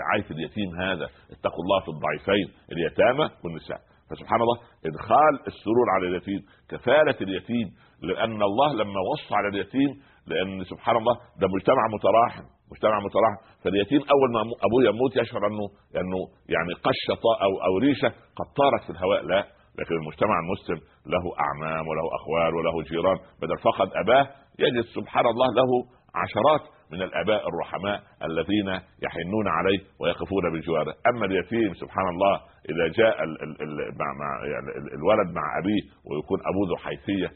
[0.00, 3.80] رعاية اليتيم هذا اتقوا الله في الضعيفين اليتامى والنساء.
[4.10, 7.66] فسبحان الله إدخال السرور على اليتيم كفالة اليتيم
[8.02, 9.90] لأن الله لما وصى على اليتيم
[10.26, 13.38] لأن سبحان الله ده مجتمع متراحم مجتمع متراحم.
[13.64, 15.64] فاليتيم أول ما أبوه يموت يشعر انه
[16.00, 16.20] أنه
[16.54, 19.22] يعني قشة أو أو ريشة قد طارت في الهواء.
[19.26, 19.44] لا
[19.78, 23.16] لكن المجتمع المسلم له أعمام وله أخوال وله جيران.
[23.42, 24.28] بدل فقد أباه
[24.58, 25.70] يجد سبحان الله له
[26.14, 28.68] عشرات من الآباء الرحماء الذين
[29.02, 30.94] يحنون عليه ويقفون بجواره.
[31.14, 35.82] أما اليتيم سبحان الله إذا جاء ال ال ال مع مع يعني الولد مع أبيه
[36.06, 37.30] ويكون أبوه ذو حيثية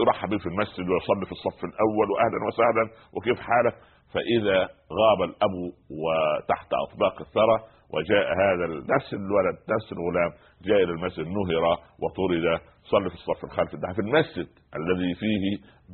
[0.00, 3.74] يرحب به في المسجد ويصلي في الصف الأول واهلا وسهلا وكيف حالك
[4.14, 4.58] فإذا
[5.00, 5.54] غاب الأب
[6.02, 7.58] وتحت أطباق الثرى
[7.94, 10.30] وجاء هذا نفس الولد نفس الغلام
[10.68, 11.64] جاء إلى المسجد نهر
[12.02, 14.46] وطرد صلي في الصف الخلفي ده في المسجد
[14.80, 15.44] الذي فيه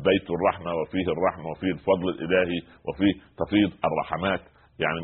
[0.09, 4.41] بيت الرحمة وفيه الرحمة وفيه الفضل الإلهي وفيه تفيض الرحمات
[4.85, 5.01] يعني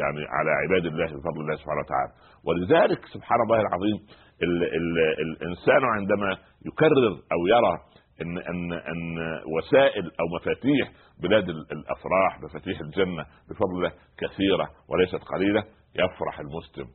[0.00, 2.12] يعني على عباد الله بفضل الله سبحانه وتعالى.
[2.46, 3.96] ولذلك سبحان الله العظيم
[4.42, 6.30] ال ال الإنسان عندما
[6.66, 7.74] يكرر أو يرى
[8.22, 9.18] إن إن إن
[9.56, 16.86] وسائل أو مفاتيح بلاد الأفراح مفاتيح الجنة بفضل الله كثيرة وليست قليلة يفرح المسلم.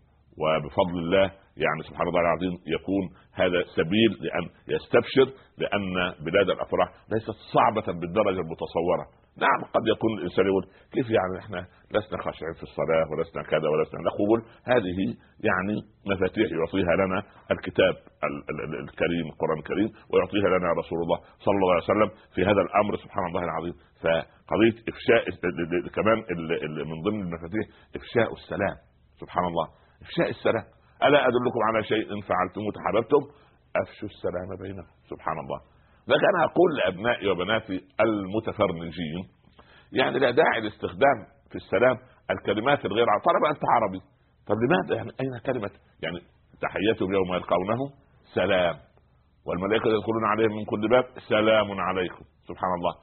[0.41, 7.35] وبفضل الله يعني سبحان الله العظيم يكون هذا سبيل لأن يستبشر لأن بلاد الأفراح ليست
[7.53, 9.05] صعبة بالدرجة المتصورة.
[9.37, 11.59] نعم قد يكون الإنسان يقول كيف يعني إحنا
[11.91, 14.99] لسنا خاشعين في الصلاة ولسنا كذا ولسنا نقول هذه
[15.49, 15.75] يعني
[16.11, 17.95] مفاتيح يعطيها لنا الكتاب
[18.83, 23.25] الكريم القرآن الكريم ويعطيها لنا رسول الله صلى الله عليه وسلم في هذا الأمر سبحان
[23.27, 23.73] الله العظيم.
[24.03, 25.23] فقضية إفشاء
[25.95, 26.17] كمان
[26.89, 28.75] من ضمن المفاتيح إفشاء السلام
[29.21, 29.67] سبحان الله.
[30.01, 30.65] إفشاء السلام.
[31.03, 33.21] ألا أدلكم على شيء فعلتم تحاببتم
[33.81, 35.74] أفشوا السلام بينكم سبحان الله.
[36.07, 39.23] لكن أنا أقول لأبنائي وبناتي المتفرنجين
[39.91, 41.17] يعني لا داعي لاستخدام
[41.49, 41.97] في السلام
[42.31, 44.01] الكلمات الغير طالما أنت عربي.
[44.47, 45.71] طب لماذا؟ يعني أين كلمة؟
[46.03, 46.19] يعني
[46.61, 47.79] تحيتهم يوم يلقونه
[48.33, 48.75] سلام
[49.45, 52.25] والملائكة يدخلون عليهم من كل باب سلام عليكم.
[52.47, 52.93] سبحان الله.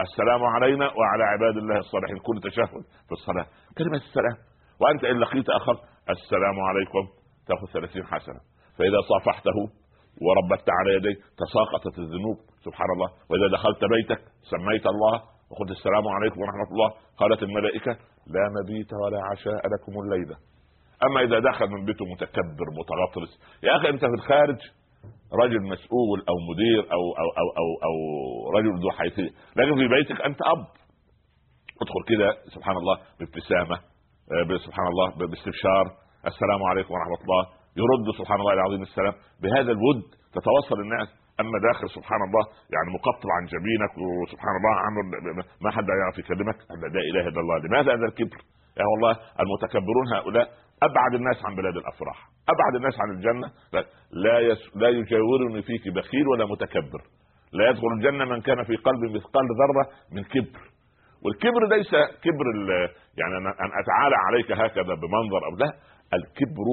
[0.00, 2.18] السلام علينا وعلى عباد الله الصالحين.
[2.18, 3.46] كل تشهد في الصلاة.
[3.78, 4.36] كلمة السلام.
[4.80, 5.76] وأنت إن لقيت اخر
[6.10, 7.04] السلام عليكم.
[7.46, 8.40] تأخذ 30 حسنة.
[8.78, 9.58] فإذا صافحته
[10.24, 12.51] وربت على يديه تساقطت الذنوب.
[12.64, 13.08] سبحان الله.
[13.30, 14.20] وإذا دخلت بيتك
[14.50, 15.14] سميت الله
[15.50, 17.92] وقلت السلام عليكم ورحمة الله قالت الملائكة
[18.26, 20.36] لا مبيت ولا عشاء لكم الليلة
[21.06, 24.58] أما إذا دخل من بيته متكبر متغطرس يا أخي أنت في الخارج
[25.42, 27.94] رجل مسؤول أو مدير أو أو أو أو, أو
[28.58, 29.30] رجل ذو حيثية.
[29.56, 30.66] لكن في بيتك أنت أب.
[31.82, 33.76] ادخل كده سبحان الله بابتسامة
[34.32, 35.84] آه، سبحان الله باستبشار.
[36.26, 37.46] السلام عليكم ورحمة الله.
[37.76, 39.14] يرد سبحان الله العظيم السلام.
[39.42, 41.08] بهذا الود تتوصل الناس
[41.40, 44.72] أما داخل سبحان الله يعني مقطع عن جبينك وسبحان الله
[45.60, 46.58] ما حد يعرف يكلمك.
[46.94, 48.38] لا إله إلا الله لماذا هذا الكبر؟
[48.80, 50.48] يا والله المتكبرون هؤلاء
[50.82, 52.18] أبعد الناس عن بلاد الأفراح
[52.54, 53.48] أبعد الناس عن الجنة.
[54.12, 57.02] لا يس لا يجاورني فيك بخيل ولا متكبر.
[57.52, 60.62] لا يدخل الجنة من كان في قلبه مثقال ذرة من كبر.
[61.24, 61.90] والكبر ليس
[62.24, 62.46] كبر
[63.20, 65.72] يعني أن أتعالى عليك هكذا بمنظر أو لا
[66.14, 66.66] الكبر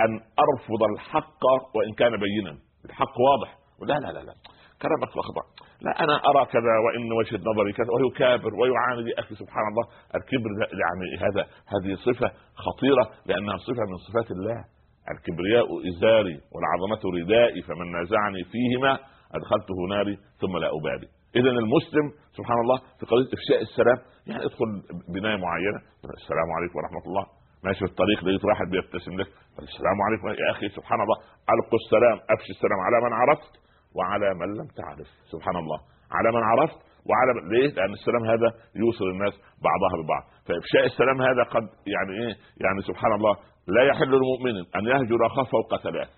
[0.00, 2.58] أن أرفض الحق وإن كان بينا.
[2.84, 3.59] الحق واضح.
[3.86, 4.34] لا لا لا لا.
[4.82, 5.46] كلامك لخبط
[5.80, 10.50] لا أنا أرى كذا وإن وجهه نظري كذا ويكابر ويعاند أخي سبحان الله الكبر
[10.82, 12.30] يعني هذا هذه صفة
[12.66, 14.64] خطيرة لأنها صفة من صفات الله.
[15.10, 18.92] الكبرياء إزاري والعظمة ردائي فمن نازعني فيهما
[19.36, 21.08] أدخلته ناري ثم لا أبالي.
[21.36, 24.68] اذا المسلم سبحان الله في قضية إفشاء السلام يعني ادخل
[25.14, 25.80] بناية معينة.
[26.22, 27.26] السلام عليكم ورحمة الله.
[27.64, 29.28] ماشي في الطريق لقيت واحد بيبتسم لك.
[29.58, 31.16] السلام عليكم يا أخي سبحان الله
[31.52, 33.52] ألقوا السلام أفشي السلام على من عرفت.
[33.96, 35.08] وعلى من لم تعرف.
[35.32, 35.78] سبحان الله.
[36.16, 37.42] على من عرفت وعلى من...
[37.52, 38.48] ليه؟ لأن السلام هذا
[38.82, 39.34] يوصل الناس
[39.68, 40.22] بعضها ببعض.
[40.46, 41.62] فإفشاء السلام هذا قد
[41.94, 43.36] يعني إيه؟ يعني سبحان الله
[43.68, 46.10] لا يحل لمؤمن أن يهجر اخاه فوق ثلاث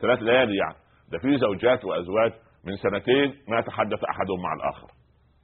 [0.00, 0.76] ثلاث ليالي يعني.
[1.12, 2.32] ده في زوجات وأزواج
[2.66, 4.88] من سنتين ما تحدث أحدهم مع الآخر.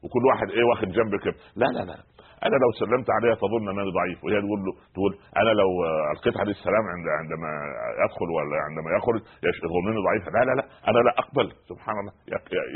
[0.04, 1.34] وكل واحد إيه واخد جنب كده.
[1.56, 1.96] لا لا لا.
[2.46, 5.70] أنا لو سلمت عليها تظن انني ضعيف وهي تقول له تقول أنا لو
[6.12, 7.50] ألقيت عليه السلام عند عندما
[8.04, 9.20] يدخل ولا عندما يخرج
[9.64, 10.24] يظنني ضعيف.
[10.34, 11.46] لا لا لا أنا لا أقبل.
[11.70, 12.12] سبحان الله.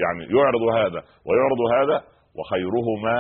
[0.05, 1.99] يعني يعرض هذا ويعرض هذا
[2.39, 3.17] وخيرهما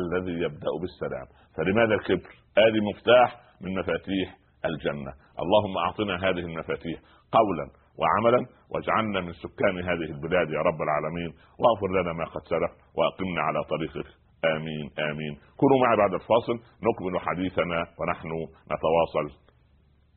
[0.00, 1.26] الذي يبدأ بالسلام.
[1.56, 3.28] فلماذا الكبر؟ هذه مفتاح
[3.62, 4.28] من مفاتيح
[4.64, 5.12] الجنة.
[5.42, 6.98] اللهم أعطنا هذه المفاتيح
[7.32, 7.66] قولا
[8.00, 11.30] وعملا واجعلنا من سكان هذه البلاد يا رب العالمين
[11.60, 14.08] واغفر لنا ما قد سلف وأقمنا على طريقك.
[14.44, 15.38] آمين آمين.
[15.56, 18.28] كونوا معي بعد الفاصل نكمل حديثنا ونحن
[18.72, 19.38] نتواصل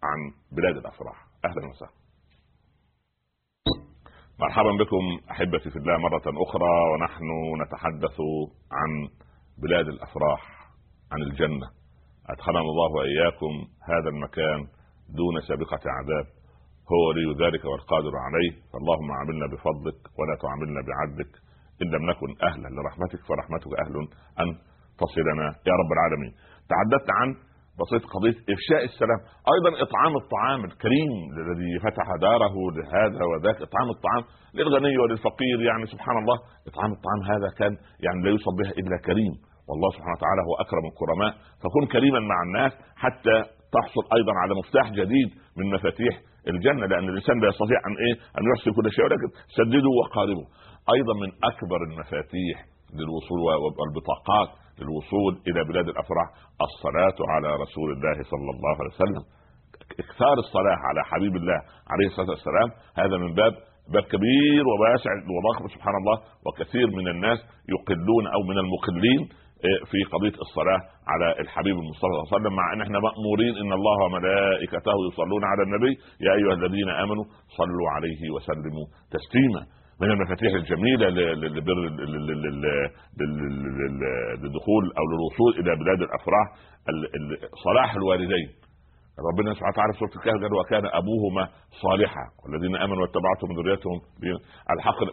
[0.04, 0.20] عن
[0.52, 1.26] بلاد الأفراح.
[1.46, 2.02] أهلا وسهلا.
[4.40, 7.30] مرحبا بكم أحبتي في الله مرة أخرى ونحن
[7.62, 8.18] نتحدث
[8.72, 8.92] عن
[9.58, 10.42] بلاد الأفراح
[11.12, 11.68] عن الجنة.
[12.30, 14.68] أدخلنا الله وإياكم هذا المكان
[15.10, 16.28] دون سابقة عذاب.
[16.92, 18.52] هو ولي ذلك والقادر عليه.
[18.74, 21.51] فاللهم عاملنا بفضلك ولا تعاملنا بعدلك.
[21.82, 23.96] إن لم نكن أهلا لرحمتك فرحمتك أهل
[24.42, 24.48] أن
[25.02, 25.48] تصلنا.
[25.70, 26.32] يا رب العالمين.
[26.72, 27.30] تحدثت عن
[27.82, 29.20] بسيط قضية إفشاء السلام.
[29.54, 33.58] أيضا إطعام الطعام الكريم الذي فتح داره لهذا وذاك.
[33.68, 34.24] إطعام الطعام
[34.58, 36.38] للغني وللفقير يعني سبحان الله.
[36.70, 37.74] إطعام الطعام هذا كان
[38.06, 39.34] يعني لا يوصل بها إلا كريم.
[39.70, 41.32] والله سبحانه وتعالى هو أكرم الكرماء.
[41.64, 43.36] فكن كريما مع الناس حتى
[43.76, 46.14] تحصل أيضا على مفتاح جديد من مفاتيح
[46.48, 46.86] الجنة.
[46.92, 49.06] لأن الإنسان لا يستطيع أن إيه؟ أن يحصي كل شيء.
[49.06, 50.48] ولكن سددوا وقاربوا.
[50.96, 52.58] أيضا من أكبر المفاتيح
[52.94, 53.40] للوصول
[53.80, 56.28] والبطاقات للوصول إلى بلاد الأفراح
[56.68, 59.24] الصلاة على رسول الله صلى الله عليه وسلم.
[60.00, 61.60] اكثار الصلاة على حبيب الله
[61.92, 62.70] عليه الصلاة والسلام.
[63.02, 63.54] هذا من باب
[63.94, 67.40] باب كبير وواسع وضخم سبحان الله وكثير من الناس
[67.76, 69.22] يقلون أو من المقلين
[69.66, 72.56] إيه، في قضية الصلاة على الحبيب المصطفى صلى الله عليه وسلم.
[72.56, 75.94] مع أن إحنا مأمورين إن الله وملائكته يصلون على النبي.
[76.26, 77.26] يا أيها الذين آمنوا
[77.58, 79.62] صلوا عليه وسلموا تسليما.
[80.02, 81.10] من المفاتيح الجميلة
[84.42, 86.48] للدخول أو للوصول إلى بلاد الأفراح
[87.64, 88.50] صلاح الوالدين.
[89.32, 91.44] ربنا سبحانه وتعالى في سورة الكهف قال وكان أبوهما
[91.84, 92.26] صالحا.
[92.42, 93.98] والذين آمنوا واتبعتهم ذريتهم
[94.76, 95.12] الحقنا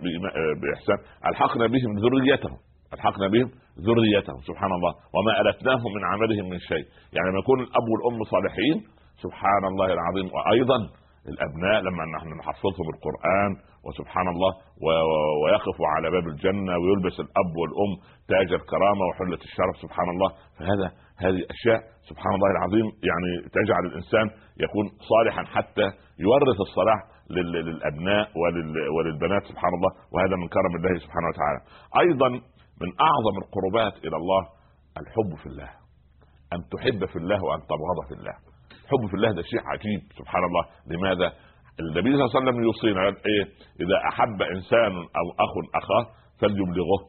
[0.60, 0.98] بإحسان.
[1.30, 2.58] الحقنا بهم ذريتهم.
[2.96, 3.48] الحقنا بهم
[3.86, 4.40] ذريتهم.
[4.48, 4.92] سبحان الله.
[5.14, 6.86] وما ألتناهم من عملهم من شيء.
[7.14, 8.76] يعني لما يكون الأب والأم صالحين
[9.24, 10.26] سبحان الله العظيم.
[10.34, 10.78] وأيضا
[11.32, 13.50] الأبناء لما نحن نحفظهم القرآن
[13.84, 14.52] وسبحان الله
[15.42, 17.92] ويقف على باب الجنة ويلبس الأب والأم
[18.28, 20.30] تاج الكرامة وحلة الشرف سبحان الله.
[20.58, 20.86] فهذا
[21.24, 24.26] هذه اشياء سبحان الله العظيم يعني تجعل الإنسان
[24.64, 25.86] يكون صالحا حتى
[26.26, 28.26] يورث الصلاح للأبناء
[28.94, 29.90] وللبنات سبحان الله.
[30.12, 31.60] وهذا من كرم الله سبحانه وتعالى.
[32.02, 32.28] أيضا
[32.82, 34.42] من أعظم القربات إلى الله
[35.00, 35.70] الحب في الله.
[36.54, 38.36] أن تحب في الله وأن تبغض في الله.
[38.84, 40.64] الحب في الله ده شيء عجيب سبحان الله.
[40.92, 41.32] لماذا؟
[41.80, 43.44] النبي صلى الله عليه وسلم يوصينا إيه؟
[43.82, 46.04] إذا أحب إنسان أو أخ أخاه
[46.40, 47.00] فليبلغه.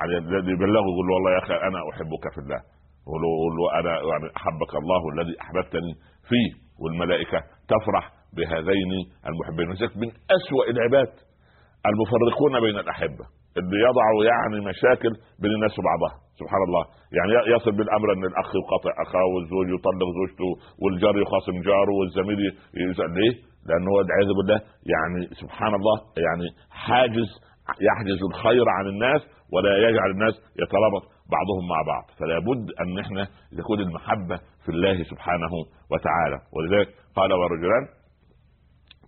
[0.00, 2.60] على الذي يبلغه يقول له والله يا أخي أنا أحبك في الله.
[3.06, 3.22] يقول
[3.56, 5.92] له أنا يعني أحبك الله الذي أحببتني
[6.28, 6.50] فيه.
[6.82, 7.38] والملائكة
[7.72, 8.04] تفرح
[8.36, 8.92] بهذين
[9.28, 9.68] المحبين.
[10.02, 11.12] من أسوأ العباد
[11.90, 13.24] المفرقون بين الأحبة.
[13.58, 16.14] اللي يضعوا يعني مشاكل بين الناس وبعضها.
[16.40, 16.84] سبحان الله.
[17.16, 20.50] يعني يصل بالأمر أن الأخ يقاطع أخاه والزوج يطلق زوجته
[20.82, 22.40] والجار يخاصم جاره والزميل
[22.90, 23.34] يسأل ليه؟
[23.66, 24.60] لأنه هو والعياذ بالله
[24.94, 27.28] يعني سبحان الله يعني حاجز
[27.80, 29.22] يحجز الخير عن الناس
[29.52, 31.02] ولا يجعل الناس يترابط
[31.36, 32.04] بعضهم مع بعض.
[32.18, 35.52] فلا بد أن إحنا تكون المحبة في الله سبحانه
[35.90, 36.38] وتعالى.
[36.52, 37.88] ولذلك قال ورجلان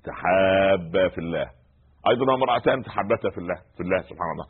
[0.04, 1.46] تحابا في الله.
[2.08, 4.46] أيضا امرأتان تحبتا في الله في الله سبحان الله.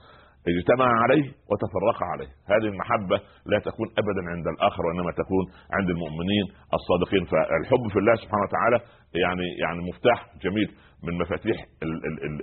[0.48, 2.30] اجتمع عليه وتفرق عليه.
[2.52, 5.44] هذه المحبة لا تكون أبدا عند الآخر وإنما تكون
[5.76, 6.44] عند المؤمنين
[6.78, 7.24] الصادقين.
[7.32, 8.78] فالحب في الله سبحانه وتعالى
[9.22, 10.68] يعني يعني مفتاح جميل
[11.04, 11.56] من مفاتيح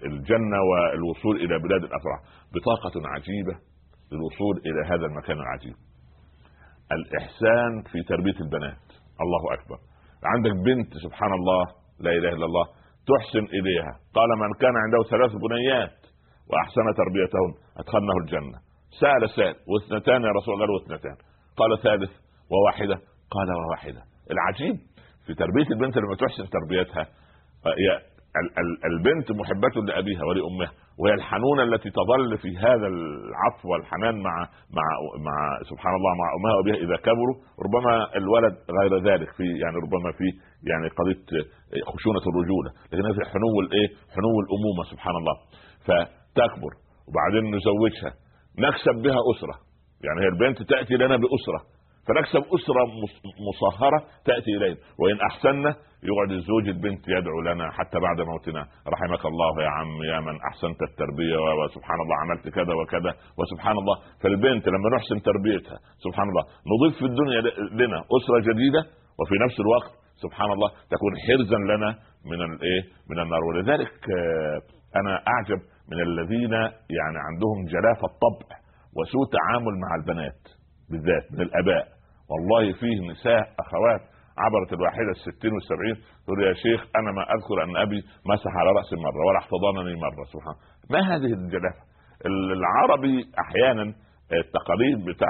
[0.09, 2.19] الجنة والوصول إلى بلاد الأفراح.
[2.53, 3.55] بطاقة عجيبة
[4.11, 5.75] للوصول إلى هذا المكان العجيب.
[6.91, 8.85] الإحسان في تربية البنات.
[9.23, 9.77] الله أكبر.
[10.33, 11.63] عندك بنت سبحان الله
[11.99, 12.65] لا إله إلا الله
[13.11, 13.93] تحسن إليها.
[14.13, 16.02] قال من كان عنده ثلاث بنيات
[16.49, 18.57] وأحسن تربيتهن ادخلنه الجنة.
[19.01, 21.15] سأل سال واثنتان يا رسول الله واثنتان.
[21.57, 22.11] قال ثالث
[22.51, 22.95] وواحدة.
[23.35, 24.01] قال وواحدة.
[24.31, 24.75] العجيب
[25.25, 27.07] في تربية البنت لما تحسن تربيتها
[28.91, 34.35] البنت محبة لأبيها ولأمها وهي الحنونة التي تظل في هذا العطف والحنان مع
[34.77, 34.87] مع
[35.27, 35.35] مع
[35.69, 37.37] سبحان الله مع أمها وأبيها إذا كبروا.
[37.65, 40.27] ربما الولد غير ذلك في يعني ربما في
[40.69, 41.23] يعني قضية
[41.93, 45.35] خشونة الرجولة لكن في حنو الإيه حنو الأمومة سبحان الله.
[46.33, 46.73] فتكبر
[47.07, 48.11] وبعدين نزوجها.
[48.59, 49.55] نكسب بها أسرة.
[50.05, 51.61] يعني هي البنت تأتي لنا بأسرة.
[52.07, 52.83] فنكسب أسرة
[53.49, 54.77] مصهرة تأتي إلينا.
[54.99, 55.69] وإن احسنا
[56.09, 58.67] يقعد الزوج البنت يدعو لنا حتى بعد موتنا.
[58.93, 63.95] رحمك الله يا عم يا من أحسنت التربية وسبحان الله عملت كذا وكذا وسبحان الله.
[64.21, 67.41] فالبنت لما نحسن تربيتها سبحان الله نضيف في الدنيا
[67.81, 68.81] لنا أسرة جديدة
[69.19, 69.93] وفي نفس الوقت
[70.23, 71.89] سبحان الله تكون حرزا لنا
[72.31, 73.43] من الايه من النار.
[73.43, 74.59] ولذلك آه،
[74.99, 75.59] أنا أعجب
[75.91, 76.53] من الذين
[76.97, 78.47] يعني عندهم جلافة الطبع
[78.97, 80.41] وسوء تعامل مع البنات
[80.89, 81.87] بالذات من الآباء.
[82.29, 84.01] والله فيه نساء أخوات
[84.37, 87.99] عبرت الواحدة الستين والسبعين تقول يا شيخ أنا ما أذكر أن أبي
[88.31, 90.55] مسح على رأسي مرة ولا احتضنني مرة سبحان
[90.89, 91.83] ما هذه الجلافة؟
[92.25, 93.93] العربي أحيانا
[94.31, 95.27] التقاليد بتاع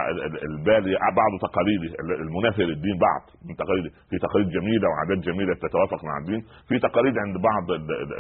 [0.50, 1.88] البالي بعض تقاليدي
[2.22, 6.42] المنافيه للدين بعض من تقاليد في تقاليد جميلة وعادات جميلة تتوافق مع الدين.
[6.68, 7.66] في تقاليد عند بعض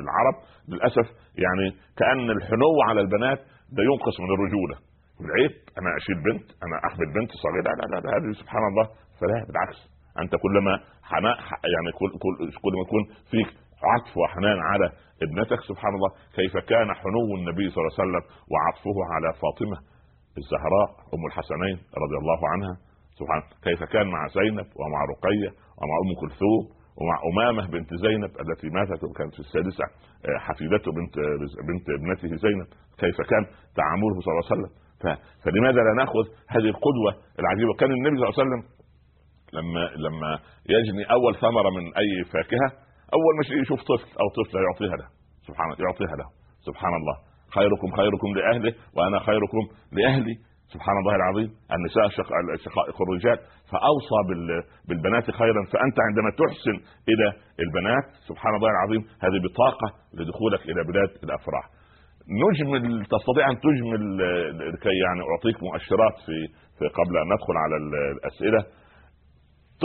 [0.04, 0.36] العرب
[0.70, 1.08] للأسف
[1.46, 1.66] يعني
[1.98, 3.40] كأن الحنو على البنات
[3.76, 4.76] ده ينقص من الرجولة.
[5.26, 8.86] العيب أنا أشيل بنت أنا احمل بنت صغيرة لا لا لا هذه سبحان الله.
[9.20, 9.80] فلا بالعكس.
[10.22, 10.74] أنت كلما
[11.12, 11.38] حناء
[11.74, 12.10] يعني كل
[12.64, 13.50] كل ما يكون فيك
[13.92, 14.88] عطف وحنان على
[15.26, 19.78] ابنتك سبحان الله كيف كان حنو النبي صلى الله عليه وسلم وعطفه على فاطمة؟
[20.38, 22.74] الزهراء أم الحسنين رضي الله عنها.
[23.19, 26.63] سبحان كيف كان مع زينب ومع رقية ومع أم كلثوم
[27.00, 29.86] ومع أمامة بنت زينب التي ماتت وكانت في السادسة
[30.28, 31.15] آه، حفيدته بنت
[31.69, 32.67] بنت ابنته زينب.
[33.02, 33.43] كيف كان
[33.80, 34.72] تعامله صلى الله عليه وسلم.
[35.43, 38.62] فلماذا لا نأخذ هذه القدوة العجيبة؟ كان النبي صلى الله عليه وسلم
[39.58, 40.39] لما لما
[40.76, 42.69] يجني أول ثمرة من أي فاكهة
[43.17, 45.08] أول ما يشوف طفل أو طفلة يعطيها له.
[45.48, 46.28] سبحان يعطيها له.
[46.67, 47.33] سبحان الله.
[47.56, 50.36] خيركم خيركم لأهله وأنا خيركم لأهلي.
[50.74, 51.50] سبحان الله العظيم.
[51.76, 52.06] النساء
[52.66, 53.38] شقائق الرجال
[53.72, 54.20] فأوصى
[54.88, 55.62] بالبنات خيرا.
[55.74, 56.76] فأنت عندما تحسن
[57.12, 57.28] إلى
[57.63, 61.66] البنات سبحان الله العظيم هذه بطاقة لدخولك إلى بلاد الأفراح.
[62.44, 64.04] نجمل تستطيع أن تجمل
[64.74, 67.76] لكي يعني أعطيك مؤشرات في, قبل أن ندخل على
[68.16, 68.62] الأسئلة.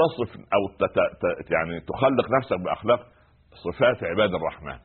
[0.00, 0.62] تصف أو
[1.54, 3.00] يعني تخلق نفسك بأخلاق
[3.64, 4.78] صفات عباد الرحمن.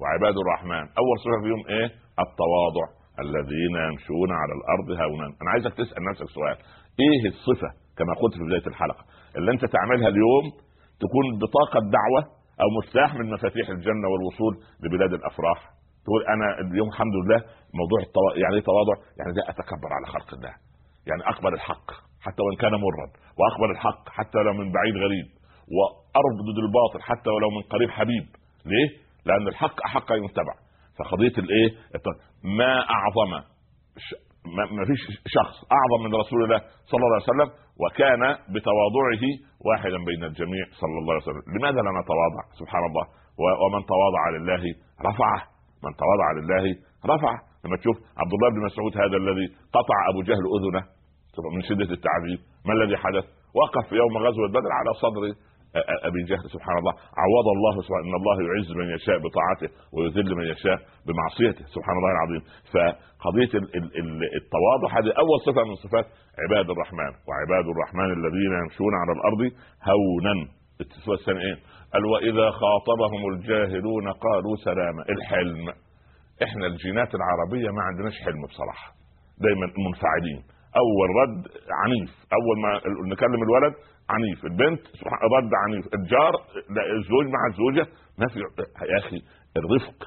[0.00, 1.86] وعباد الرحمن أول صفه فيهم إيه
[2.24, 2.86] التواضع
[3.24, 6.56] الذين يمشون على الأرض هونا أنا عايزك تسأل نفسك سؤال
[7.02, 9.04] إيه الصفة كما قلت في بداية الحلقة
[9.36, 10.44] اللي أنت تعملها اليوم
[11.04, 12.22] تكون بطاقة دعوة
[12.62, 15.58] أو مفتاح من مفاتيح الجنة والوصول لبلاد الأفراح
[16.04, 17.40] تقول أنا اليوم الحمد لله
[17.80, 18.30] موضوع التوا...
[18.42, 20.54] يعني إيه تواضع؟ يعني لا أتكبر على خلق الله.
[21.08, 21.86] يعني أقبل الحق
[22.24, 23.06] حتى وإن كان مرا
[23.38, 25.26] وأقبل الحق حتى لو من بعيد غريب
[25.76, 28.26] وأرفض الباطل حتى ولو من قريب حبيب
[28.66, 28.88] ليه؟
[29.28, 30.54] لأن الحق أحق أن يتبع.
[30.98, 31.70] فقضية الإيه؟
[32.58, 33.30] ما أعظم
[34.76, 35.02] ما فيش
[35.36, 36.60] شخص أعظم من رسول الله
[36.90, 37.50] صلى الله عليه وسلم
[37.82, 38.22] وكان
[38.54, 39.24] بتواضعه
[39.66, 41.44] واحدا بين الجميع صلى الله عليه وسلم.
[41.56, 43.04] لماذا لا نتواضع؟ سبحان الله.
[43.62, 44.62] ومن تواضع لله
[45.08, 45.40] رفعه.
[45.84, 46.64] من تواضع لله
[47.12, 47.38] رفعه.
[47.64, 50.82] لما تشوف عبد الله بن مسعود هذا الذي قطع أبو جهل أذنه
[51.54, 52.40] من شدة التعذيب.
[52.66, 53.24] ما الذي حدث؟
[53.60, 55.22] وقف في يوم غزوة بدر على صدر
[56.08, 56.92] أبي جهل سبحان الله.
[56.92, 61.64] عوض الله سبحانه إن الله يعز من يشاء بطاعته ويذل من يشاء بمعصيته.
[61.74, 62.42] سبحان الله العظيم.
[62.72, 63.52] فقضية
[64.38, 66.06] التواضع هذه أول صفة من صفات
[66.42, 67.12] عباد الرحمن.
[67.28, 69.42] وعباد الرحمن الذين يمشون على الأرض
[69.88, 70.34] هونا.
[70.80, 71.58] الصفه الثانية إيه؟
[71.92, 75.68] قال وإذا خاطبهم الجاهلون قالوا سلاما الحلم.
[76.42, 78.88] إحنا الجينات العربية ما عندناش حلم بصراحة.
[79.44, 80.42] دايما منفعلين.
[80.82, 81.42] أول رد
[81.82, 82.10] عنيف.
[82.38, 82.70] أول ما
[83.12, 83.74] نكلم الولد
[84.10, 84.44] عنيف.
[84.44, 84.82] البنت
[85.36, 85.84] رد عنيف.
[85.94, 86.32] الجار
[86.96, 87.86] الزوج مع الزوجة
[88.18, 88.38] ما في
[88.92, 89.20] يا أخي
[89.56, 89.98] الرفق.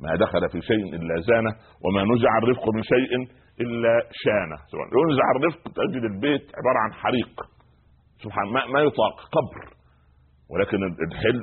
[0.00, 3.12] ما دخل في شيء إلا زانه وما نزع الرفق من شيء
[3.60, 4.58] إلا شانه.
[4.98, 7.40] ينزع الرفق تجد البيت عبارة عن حريق.
[8.22, 9.16] سبحان ما, ما يطاق.
[9.36, 9.81] قبر.
[10.52, 10.78] ولكن
[11.12, 11.40] الحلم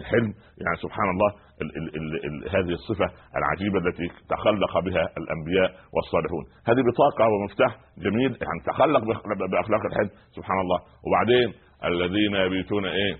[0.00, 1.30] الحلم يعني سبحان الله
[1.62, 6.44] ال ال ال ال هذه الصفة العجيبة التي تخلق بها الأنبياء والصالحون.
[6.68, 9.02] هذه بطاقة ومفتاح جميل يعني تخلق
[9.50, 10.80] بأخلاق الحلم سبحان الله.
[11.06, 13.14] وبعدين الذين يبيتون إيه؟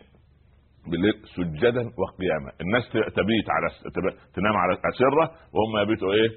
[0.90, 2.50] بالليل سجدا وقياما.
[2.60, 3.68] الناس تبيت على
[4.34, 6.28] تنام على أسرة وهم يبيتوا إيه؟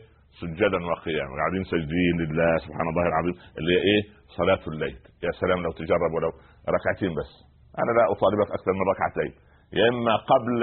[0.42, 1.34] سجدا وقياما.
[1.40, 4.02] قاعدين ساجدين لله سبحان الله العظيم اللي هي إيه؟
[4.38, 4.98] صلاة الليل.
[5.24, 6.32] يا سلام لو تجرب ولو
[6.70, 7.49] ركعتين بس.
[7.84, 9.32] أنا لا اطالبك أكثر من ركعتين.
[9.74, 10.60] يا إما قبل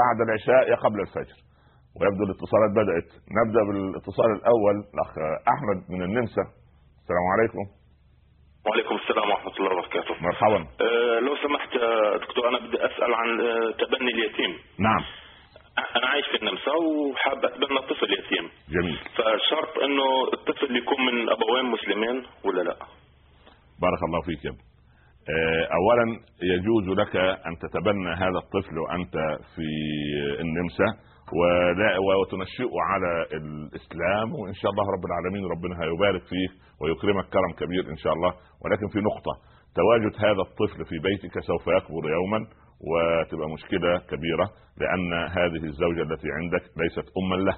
[0.00, 1.38] بعد العشاء يا قبل الفجر.
[1.96, 3.08] ويبدو الاتصالات بدأت.
[3.38, 4.76] نبدأ بالاتصال الأول.
[4.94, 5.12] الأخ
[5.54, 6.44] أحمد من النمسا.
[7.02, 7.64] السلام عليكم.
[8.66, 10.14] وعليكم السلام ورحمة الله وبركاته.
[10.22, 10.60] مرحبا.
[10.80, 11.72] أه لو سمحت
[12.24, 14.52] دكتور أنا بدي أسأل عن آه، تبني اليتيم.
[14.78, 15.02] نعم.
[15.96, 18.98] أنا عايش في النمسا وحاب أتبنى طفل يتيم جميل.
[19.16, 22.76] فشرط إنه الطفل يكون من أبوين مسلمين ولا لا؟
[23.82, 24.62] بارك الله فيك يا ابني.
[24.62, 24.69] آه،
[25.72, 29.14] اولا يجوز لك أن تتبنى هذا الطفل وأنت
[29.54, 29.66] في
[30.40, 30.84] النمسا
[31.32, 37.90] ولا وتنشئه على الإسلام وإن شاء الله رب العالمين ربنا هيبارك فيك ويكرمك كرم كبير
[37.90, 38.32] إن شاء الله.
[38.64, 39.32] ولكن في نقطة
[39.74, 42.40] تواجد هذا الطفل في بيتك سوف يكبر يوما
[42.90, 44.46] وتبقى مشكلة كبيرة
[44.80, 47.56] لأن هذه الزوجة التي عندك ليست اما له.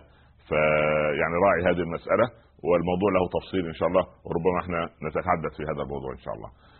[0.48, 2.26] فيعني راعي هذه المسألة
[2.68, 6.48] والموضوع له تفصيل إن شاء الله وربما إحنا نتحدث في هذا الموضوع إن شاء الله.
[6.48, 6.71] آه،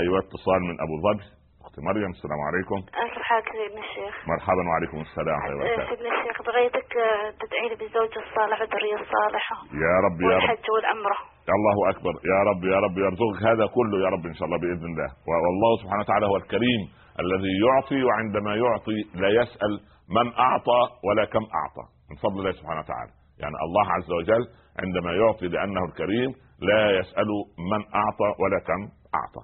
[0.00, 1.24] أيوه اتصال من أبو ظبي
[1.64, 2.78] أختي مريم السلام عليكم.
[3.16, 4.14] مرحبا سيدنا الشيخ.
[4.28, 9.56] مرحبا وعليكم السلام وبركاته سيدنا الشيخ بغيتك آه، تدعي لي بالزوج الصالح والذرية الصالحة.
[9.84, 10.42] يا رب يا رب.
[10.42, 11.18] والحج والعمره
[11.56, 12.14] الله أكبر.
[12.32, 15.08] يا رب يا رب يرزقك هذا كله يا رب إن شاء الله بإذن الله.
[15.30, 16.82] والله سبحانه وتعالى هو الكريم
[17.24, 19.72] الذي يعطي وعندما يعطي لا يسأل
[20.16, 21.84] من أعطى ولا كم أعطى.
[22.10, 23.12] من فضل الله سبحانه وتعالى.
[23.42, 24.44] يعني الله عز وجل
[24.82, 26.30] عندما يعطي لأنه الكريم
[26.70, 27.28] لا يسأل
[27.72, 28.80] من أعطى ولا كم
[29.14, 29.42] أعطى.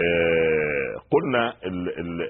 [0.00, 1.54] آه، قلنا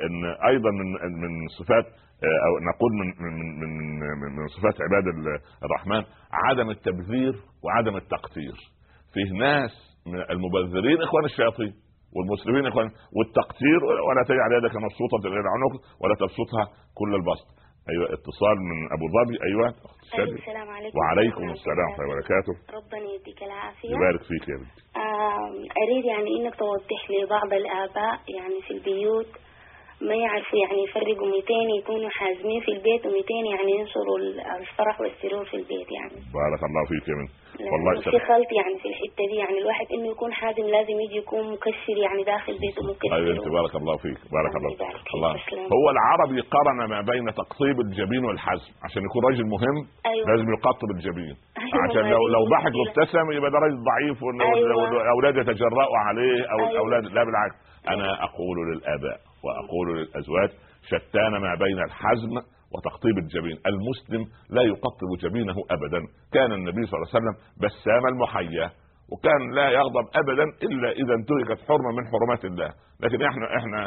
[0.06, 0.88] إن أيضا من
[1.22, 1.86] من صفات
[2.24, 5.04] آه، أو نقول من من من من صفات عباد
[5.64, 8.56] الرحمن عدم التبذير وعدم التقتير.
[9.14, 9.70] فيه ناس
[10.06, 11.72] من المبذرين إخوان الشياطين
[12.16, 17.59] والمسلمين إخوان والتقتير ولا تجعل يدك مبسوطة إلى العنق ولا تبسطها كل البسط.
[17.90, 19.36] أيوه اتصال من أبو ظبي.
[19.48, 19.66] أيوه
[20.14, 20.98] أيوة السلام عليكم.
[20.98, 21.88] وعليكم السلام.
[21.88, 22.52] ورحمه الله وبركاته.
[22.78, 23.88] ربنا يديك العافية.
[23.96, 24.82] يبارك فيك يا بنتي.
[25.84, 29.30] أريد يعني إنك توضح لي بعض الآباء يعني في البيوت
[30.08, 34.18] ما يعرفوا يعني يفرقوا 200 يكونوا حازمين في البيت و200 يعني ينشروا
[34.60, 36.16] الفرح والسرور في البيت يعني.
[36.38, 37.32] بارك الله فيك يا بنت
[37.72, 41.52] والله في خلط يعني في الحتة دي يعني الواحد إنه يكون حازم لازم يجي يكون
[41.52, 43.14] مكسر يعني داخل بيته مكسر.
[43.16, 45.12] أيوه أنت بارك الله فيك بارك الله فيك.
[45.14, 45.30] الله.
[45.76, 48.70] هو العربي قرن ما بين تقطيب الجبين والحزم.
[48.84, 50.26] عشان يكون راجل مهم أيوة.
[50.30, 51.34] لازم يقطب الجبين.
[51.64, 55.50] أيوة عشان لو لو ضحك وابتسم يبقى ده راجل ضعيف والاولاد أيوة.
[55.50, 56.70] يتجرأوا عليه أو أيوة.
[56.70, 57.56] الاولاد لا بالعكس.
[57.88, 60.50] أنا أقول للآباء وأقول للأزواج
[60.82, 62.34] شتان ما بين الحزم
[62.72, 63.56] وتقطيب الجبين.
[63.66, 66.00] المسلم لا يقطب جبينه ابدا.
[66.32, 68.70] كان النبي صلى الله عليه وسلم بسام المحيا
[69.12, 72.70] وكان لا يغضب ابدا إلا إذا انتهكت حرمة من حرمات الله.
[73.02, 73.80] لكن إحنا إحنا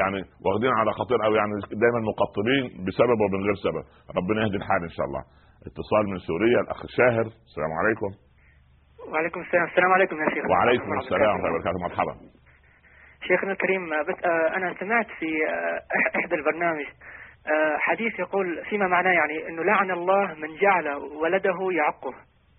[0.00, 1.52] يعني واخدين على خطير أو يعني
[1.82, 3.84] دايما مقطبين بسبب ومن غير سبب.
[4.18, 5.22] ربنا يهدي الحال إن شاء الله.
[5.66, 7.26] اتصال من سوريا الأخ شاهر.
[7.48, 8.10] السلام عليكم.
[9.12, 9.66] وعليكم السلام.
[9.72, 10.44] السلام عليكم يا شيخ.
[10.50, 11.78] وعليكم السلام ورحمة الله وبركاته.
[11.88, 12.14] مرحبا.
[13.28, 16.84] شيخنا الكريم بس آه، أنا سمعت في آه، إحدى البرنامج
[17.46, 20.88] آه، حديث يقول فيما معناه يعني إنه لعن الله من جعل
[21.22, 22.12] ولده يعقه.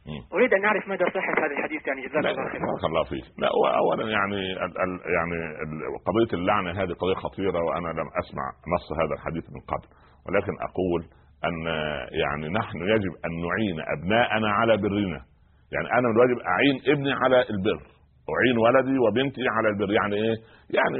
[0.07, 0.22] مم.
[0.34, 3.26] أريد أن اعرف مدى صحة هذا الحديث يعني جزاك الله خير بارك الله فيك.
[3.38, 8.45] لا هو اولا يعني ال يعني ال- قضية اللعنة هذه قضية خطيرة وأنا لم أسمع
[8.76, 9.88] نص هذا الحديث من قبل.
[10.28, 11.01] ولكن أقول
[11.47, 11.66] أن
[12.24, 15.22] يعني نحن يجب أن نعين أبناءنا على برنا.
[15.74, 17.82] يعني أنا من الواجب أعين ابني على البر.
[18.36, 19.91] اعين ولدي وبنتي على البر.
[19.91, 20.36] يعني إيه؟
[20.77, 20.99] يعني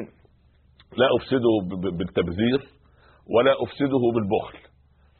[0.98, 1.54] لا أفسده
[1.98, 2.60] بالتبذير
[3.36, 4.58] ولا أفسده بالبخل.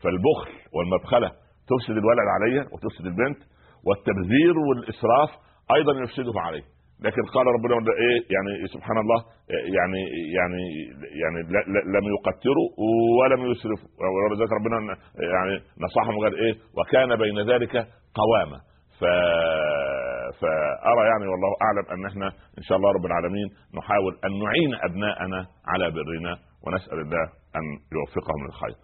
[0.04, 1.30] فالبخل والمبخله
[1.72, 3.40] تفسد الولد عليا وتفسد البنت
[3.86, 5.30] والتبذير والإسراف
[5.76, 6.64] أيضا يفسده عليه
[7.06, 9.20] لكن قال ربنا إيه؟ يعني سبحان الله
[9.78, 10.02] يعني
[10.38, 10.62] يعني
[11.24, 11.40] يعني
[11.96, 12.70] لم يقتروا
[13.20, 13.90] ولم يسرفوا.
[14.30, 14.78] ولذلك ربنا
[15.34, 15.54] يعني
[15.86, 17.88] نصحهم وقال إيه؟ وكان بين ذلك
[18.22, 18.58] قوامة.
[19.00, 19.04] ف
[20.42, 22.28] فأرى يعني والله أعلم أن إحنا
[22.58, 26.34] إن شاء الله رب العالمين نحاول أن نعين أبناءنا على برنا
[26.68, 27.24] ونسأل الله
[27.58, 27.64] أن
[27.98, 28.76] يوفقهم للخير.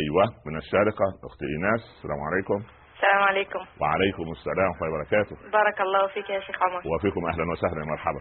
[0.00, 2.58] أيوه من الشارقة أختي إيناس السلام عليكم
[2.96, 7.44] السلام عليكم وعليكم السلام ورحمة الله وبركاته بارك الله فيك يا شيخ عمر وفيكم أهلا
[7.52, 8.20] وسهلا مرحبا.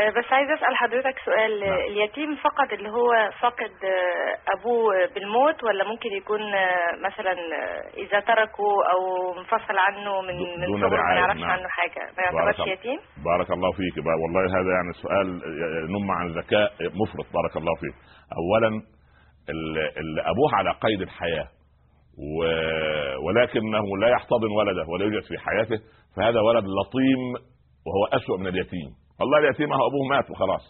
[0.00, 1.78] أه، بس عايز أسأل حضرتك سؤال نعم.
[1.78, 6.40] اليتيم فقط اللي هو فقد أه، أبوه بالموت ولا ممكن يكون
[7.04, 7.34] مثلا
[7.96, 11.50] إذا تركه أو انفصل عنه من من صغره ما رعاية، نعرفش نعم.
[11.50, 12.66] عنه حاجة ما يعتبرش.
[12.68, 15.26] يتيم بارك الله فيك بقى والله هذا يعني سؤال
[15.88, 16.72] ينم عن ذكاء
[17.02, 17.94] مفرط بارك الله فيك.
[18.38, 18.68] اولا
[19.50, 21.48] ال- اللي أبوه على قيد الحياة
[22.18, 22.44] و...
[23.26, 25.78] ولكنه لا يحتضن ولده ولا يوجد في حياته
[26.16, 27.20] فهذا ولد لطيم
[27.86, 28.90] وهو أسوأ من اليتيم
[29.22, 30.64] والله اليتيم هو أبوه مات وخلاص.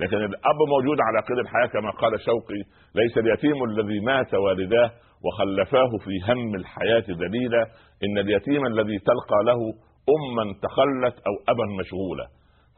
[0.00, 2.60] لكن الأب موجود على قيد الحياة كما قال شوقي
[2.94, 4.90] ليس اليتيم الذي مات والداه
[5.24, 7.62] وخلفاه في هم الحياة ذليلا.
[8.04, 9.60] إن اليتيم الذي تلقى له
[10.16, 12.26] اما تخلت أو ابا مشغولا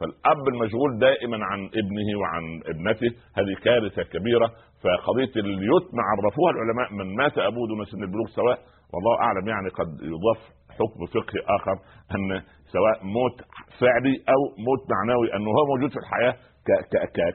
[0.00, 4.50] فالأب المشغول دائما عن ابنه وعن ابنته هذه كارثة كبيرة.
[4.84, 8.58] فقضية اليتم عرفوها العلماء من مات أبوه دون سن البلوغ سواء
[8.92, 10.40] والله أعلم يعني قد يضاف
[10.78, 11.76] حكم فقهي آخر
[12.14, 12.42] أن
[12.74, 13.36] سواء موت
[13.80, 16.34] فعلي أو موت معنوي أنه هو موجود في الحياة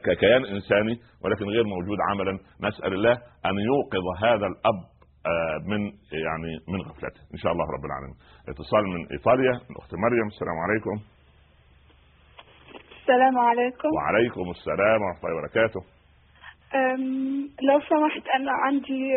[0.04, 2.38] ككيان إنساني ولكن غير موجود عملا.
[2.62, 3.12] نسأل الله
[3.46, 4.80] أن يوقظ هذا الأب
[5.26, 5.80] آه، من
[6.26, 7.20] يعني من غفلته.
[7.34, 8.16] إن شاء الله رب العالمين.
[8.48, 10.26] اتصال من إيطاليا من أخت مريم.
[10.26, 10.96] السلام عليكم.
[13.00, 13.88] السلام عليكم.
[13.96, 15.80] وعليكم السلام ورحمة الله وبركاته.
[17.68, 19.12] لو سمحت أنا عندي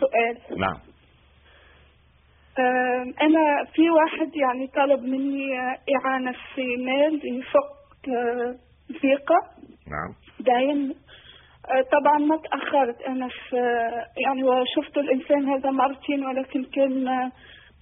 [0.00, 0.60] سؤال.
[0.60, 0.78] نعم.
[3.22, 8.56] أنا في واحد يعني طلب مني آه، إعانة في مال يفك آه،
[8.92, 9.40] ثقة.
[9.88, 10.14] نعم.
[10.40, 10.94] داين
[11.70, 13.02] آه، طبعا ما تأخرت.
[13.02, 13.56] أنا في
[14.26, 17.32] يعني وشفت الإنسان هذا مرتين ولكن كان آه،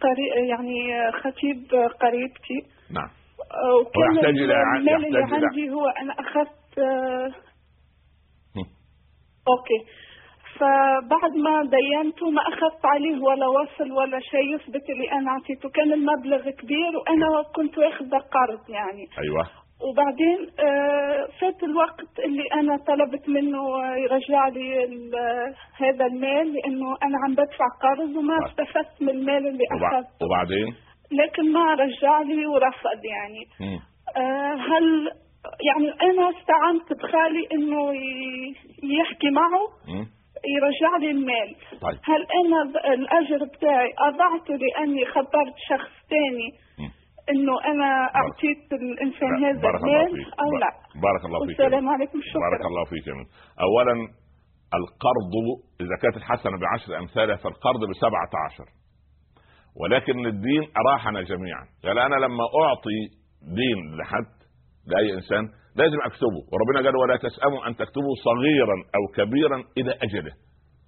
[0.00, 2.60] قري يعني آه، خطيب آه، قريبتي.
[2.90, 3.08] نعم.
[3.64, 7.32] آه، وكان المال اللي عندي هو أنا أخذت آه،.
[9.48, 9.80] أوكي.
[10.58, 15.92] فبعد ما دينته ما أخذت عليه ولا وصل ولا شيء يثبت اللي أنا اعطيته كان
[15.92, 19.44] المبلغ كبير وأنا كنت واخذه قرض يعني أيوه
[19.88, 23.62] وبعدين آه، فات الوقت اللي أنا طلبت منه
[23.96, 24.86] يرجع لي
[25.76, 28.38] هذا المال لأنه أنا عم بدفع قرض وما.
[28.46, 30.74] استفدت من المال اللي أخذته وبعدين
[31.12, 33.72] لكن ما رجع لي ورفض يعني.
[34.16, 35.10] آه، هل
[35.68, 37.92] يعني أنا استعنت بخالي إنه
[38.82, 40.06] يحكي معه مم.
[40.56, 41.48] يرجع لي المال
[41.80, 41.98] طيب.
[42.04, 42.60] هل أنا
[42.94, 46.48] الأجر بتاعي اضعته لأني خبرت شخص ثاني.
[47.30, 50.70] إنه أنا أعطيت الإنسان لا، هذا بارك المال أو لا؟
[51.02, 53.04] بارك الله فيك يا والسلام عليكم بارك شكرا الله فيك.
[53.60, 53.94] اولا
[54.78, 55.34] القرض
[55.80, 58.64] إذا كانت الحسنة بعشر أمثالها فالقرض بسبعة عشر.
[59.80, 61.64] ولكن الدين أراحنا جميعا.
[61.84, 62.98] قال أنا لما أعطي
[63.42, 64.34] دين لحد
[64.86, 66.40] لأي إنسان لازم أكتبه.
[66.52, 70.32] وربنا قال ولا تسأموا أن تكتبوا صغيرا أو كبيرا إلى أجله.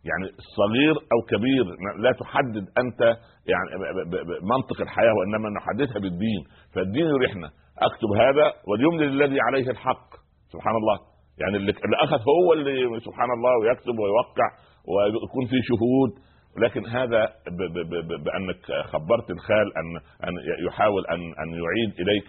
[0.09, 0.27] يعني
[0.57, 1.65] صغير أو كبير
[1.99, 3.01] لا تحدد أنت
[3.53, 3.69] يعني
[4.53, 6.43] منطق الحياة وإنما نحددها بالدين.
[6.75, 10.09] فالدين يريحنا أكتب هذا وليملل الذي عليه الحق.
[10.53, 10.99] سبحان الله.
[11.41, 11.73] يعني اللي
[12.05, 14.49] أخذ هو اللي سبحان الله ويكتب ويوقع
[14.89, 16.11] ويكون في شهود.
[16.59, 17.79] لكن هذا ب ب
[18.09, 19.97] ب بأنك خبرت الخال ان
[20.29, 20.35] أن
[20.67, 22.29] يحاول ان أن يعيد إليك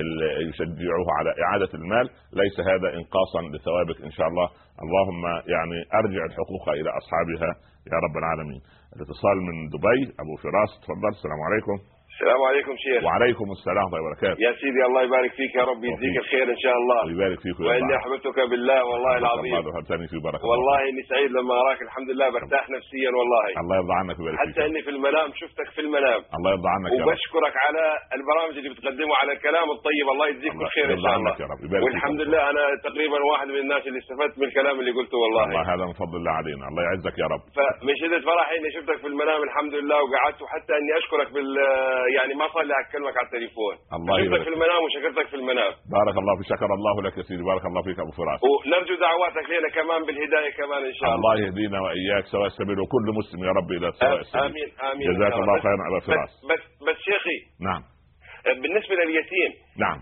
[0.00, 2.06] ال- يشجعه على إعادة المال.
[2.32, 4.48] ليس هذا انقاصا لثوابك إن شاء الله.
[4.84, 7.50] اللهم يعني أرجع الحقوق إلى أصحابها
[7.92, 8.60] يا رب العالمين.
[8.96, 11.08] الاتصال من دبي أبو فراس تفضل.
[11.08, 11.97] السلام عليكم.
[12.18, 13.00] السلام عليكم شيخ.
[13.04, 14.38] وعليكم السلام ورحمة الله وبركاته.
[14.46, 16.16] يا سيدي الله يبارك فيك يا رب يجزيك.
[16.24, 17.00] الخير إن شاء الله.
[17.06, 19.54] ويبارك فيك وإني أحببتك بالله والله العظيم.
[19.56, 23.44] الله والله إني سعيد لما أراك الحمد لله برتاح نفسيا والله.
[23.62, 27.02] الله يرضى عنك ويبارك حتى إني في المنام شفتك في المنام الله يرضى عنك يا
[27.02, 27.08] رب.
[27.08, 27.84] وبشكرك على
[28.18, 30.06] البرامج اللي بتقدمه على الكلام الطيب.
[30.14, 31.34] الله يجزيك الله بالخير إن شاء الله.
[31.42, 31.60] يا رب.
[31.66, 31.94] يبارك فيك.
[31.94, 35.64] والحمد لله أنا تقريبا واحد من الناس اللي استفدت من الكلام اللي قلته الله والله
[35.74, 36.64] هذا من فضل الله علينا.
[36.70, 37.42] الله يعزك يا رب.
[37.56, 41.48] فمن شدة فرحي إني شفتك في المنام الحمد لله وقعدت وحتى إني أشكرك بال
[42.16, 43.74] يعني ما صار لي اكلمك على التليفون.
[43.96, 44.42] الله يبارك.
[44.46, 45.72] في المنام وشكرتك في المنام.
[45.96, 48.40] بارك الله فيك شكر الله لك يا سيدي بارك الله فيك أبو فراس.
[48.48, 51.34] ونرجو دعواتك لنا كمان بالهداية كمان إن شاء الله الله.
[51.44, 54.44] يهدينا وإياك سواء السبيل وكل مسلم يا رب إلى سواء السبيل.
[54.44, 55.06] آمين آمين.
[55.10, 56.32] جزاك الله خيرا ابا فراس.
[56.50, 57.38] بس بس, بس شيخي
[57.68, 57.82] نعم.
[58.62, 59.50] بالنسبة لليتيم
[59.84, 59.98] نعم.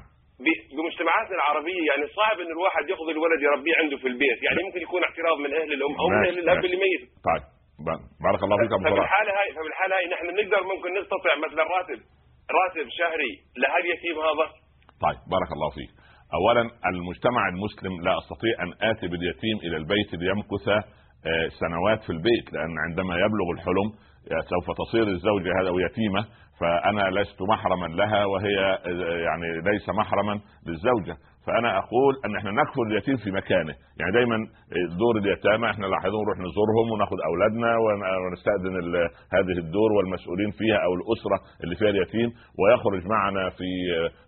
[0.77, 4.39] بمجتمعاتنا العربية يعني صعب إن الواحد ياخذ الولد يربيه عنده في البيت.
[4.47, 6.65] يعني ممكن يكون اعتراض من أهل الأم أو من أهل الأب.
[6.65, 7.45] اللي ميت طيب.
[8.27, 12.01] بارك الله فيك أبو فبالحاله هاي فبالحاله هاي نحن نقدر ممكن نستطيع مثلا راتب
[12.59, 14.47] راتب شهري لهاليتيم هذا؟
[15.05, 15.91] طيب بارك الله فيك.
[16.39, 16.63] اولا
[16.93, 22.75] المجتمع المسلم لا أستطيع أن آتي باليتيم إلى البيت ليمكث آه، سنوات في البيت لأن
[22.87, 23.89] عندما يبلغ الحلم
[24.33, 26.23] آه، سوف تصير الزوجة هذا يتيمة
[26.61, 31.17] فأنا لست محرما لها وهي آه، يعني ليس محرما للزوجة.
[31.47, 33.75] فأنا أقول أن إحنا نكفل اليتيم في مكانه.
[34.01, 34.37] يعني دايما
[34.99, 38.75] دور اليتامى إحنا لاحظون نروح نزورهم وناخد أولادنا ون- ونستأذن
[39.37, 42.29] هذه الدور والمسؤولين فيها أو الأسرة اللي فيها اليتيم
[42.61, 43.69] ويخرج معنا في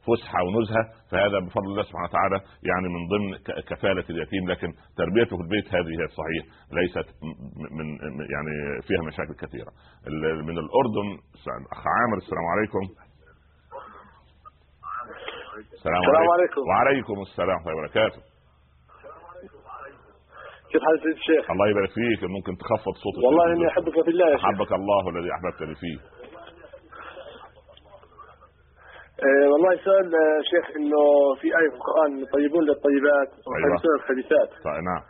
[0.06, 0.84] فسحة ونزهة.
[1.10, 2.38] فهذا بفضل الله سبحانه وتعالى
[2.70, 3.28] يعني من ضمن
[3.70, 4.68] كفالة اليتيم لكن
[5.00, 6.42] تربيته في البيت هذه هي الصحيح
[6.78, 7.06] ليست
[7.78, 7.86] من
[8.34, 8.52] يعني
[8.88, 9.70] فيها مشاكل كثيرة.
[10.48, 11.06] من الأردن
[11.72, 13.07] أخ عامر السلام عليكم.
[15.58, 16.62] السلام, السلام عليكم.
[16.68, 18.20] وعليكم السلام ورحمة الله وبركاته.
[20.70, 22.20] كيف حال سيد الشيخ؟ الله يبارك فيك.
[22.36, 24.44] ممكن تخفض صوتك والله إني أحبك في الله يا شيخ.
[24.44, 25.98] أحبك الله الذي أحببتني فيه.
[29.26, 31.02] آه والله سؤال آه، شيخ إنه
[31.40, 35.02] في آية في القرآن طيبون للطيبات وخبيثون للخبيثات طيب نعم.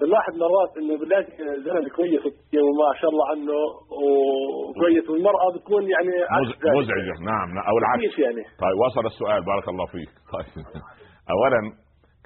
[0.00, 1.32] بنلاحظ مرات إنه بنلاقي
[1.64, 2.24] زلمه كويس
[2.66, 3.56] وما شاء الله عنه
[4.00, 6.14] وكويس والمرأة بتكون يعني.
[6.78, 7.14] مزعجة.
[7.30, 8.18] نعم نعم، أو العكس.
[8.18, 9.44] يعني؟ طيب وصل السؤال.
[9.44, 10.10] بارك الله فيك.
[10.34, 10.64] طيب.
[11.34, 11.60] اولا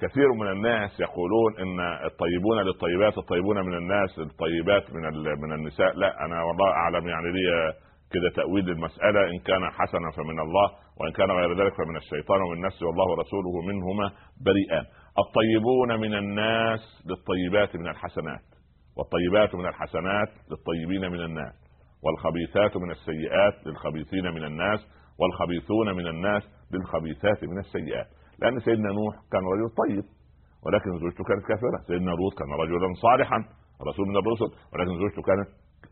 [0.01, 5.03] كثير من الناس يقولون إن الطيبون للطيبات الطيبون من الناس الطيبات من
[5.43, 5.91] من النساء.
[5.95, 7.73] لا أنا والله أعلم يعني لي
[8.13, 10.67] كده تأويل المسألة إن كان حسنا فمن الله
[10.99, 14.11] وإن كان غير ذلك فمن الشيطان ومن نفسه والله ورسوله منهما
[14.45, 14.85] بريئان
[15.19, 18.45] الطيبون من الناس للطيبات من الحسنات
[18.97, 21.53] والطيبات من الحسنات للطيبين من الناس
[22.03, 24.79] والخبيثات من السيئات للخبيثين من الناس
[25.19, 26.43] والخبيثون من الناس
[26.73, 28.07] للخبيثات من السيئات.
[28.41, 30.05] لأن سيدنا نوح كان رجل طيب
[30.65, 31.77] ولكن زوجته كانت كافرة.
[31.87, 33.37] سيدنا لوط كان رجلا صالحا
[33.89, 35.47] رسول من الرسل ولكن زوجته كانت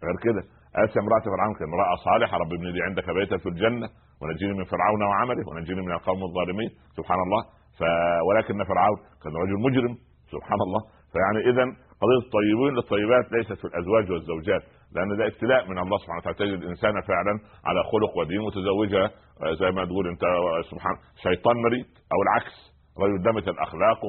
[0.05, 0.41] غير كده.
[0.83, 3.87] آسيا امرأة فرعون كان امرأة صالحة رب ابن لي عندك بيتا في الجنة
[4.21, 6.69] ونجيني من فرعون وعمله ونجيني من القوم الظالمين.
[6.97, 7.58] سبحان الله.
[7.79, 7.81] ف...
[8.27, 9.93] ولكن فرعون كان رجل مجرم
[10.31, 10.81] سبحان الله.
[11.13, 11.63] فيعني اذا
[12.01, 14.63] قضية الطيبين للطيبات ليست في الأزواج والزوجات
[14.95, 16.37] لأن ده ابتلاء من الله سبحانه وتعالى.
[16.37, 17.33] تجد الإنسان فعلا
[17.65, 19.05] على خلق ودين متزوجها
[19.43, 22.55] آه، زي ما تقول أنت آه، سبحان شيطان مريض أو العكس.
[23.03, 23.99] رجل دمت الأخلاق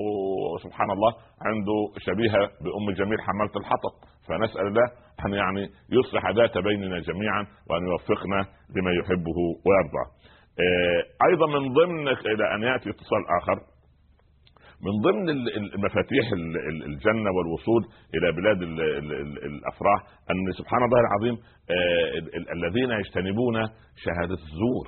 [0.54, 1.12] وسبحان الله
[1.46, 3.94] عنده شبيهة بأم جميل حمالة الحطب.
[4.28, 4.86] فنسأل الله
[5.26, 5.62] أن يعني
[5.98, 8.40] يصلح ذات بيننا جميعا وأن يوفقنا
[8.76, 10.04] لما يحبه ويرضى.
[10.60, 13.58] آه، أيضا من ضمن إلى أن يأتي اتصال آخر
[14.86, 17.82] من ضمن ال- ال- المفاتيح ال- ال- الجنة والوصول
[18.14, 20.00] إلى بلاد ال- ال- ال- الأفراح
[20.30, 21.34] أن سبحان الله العظيم
[21.70, 23.54] آه، ال- ال- الذين يجتنبون
[24.04, 24.86] شهادة الزور.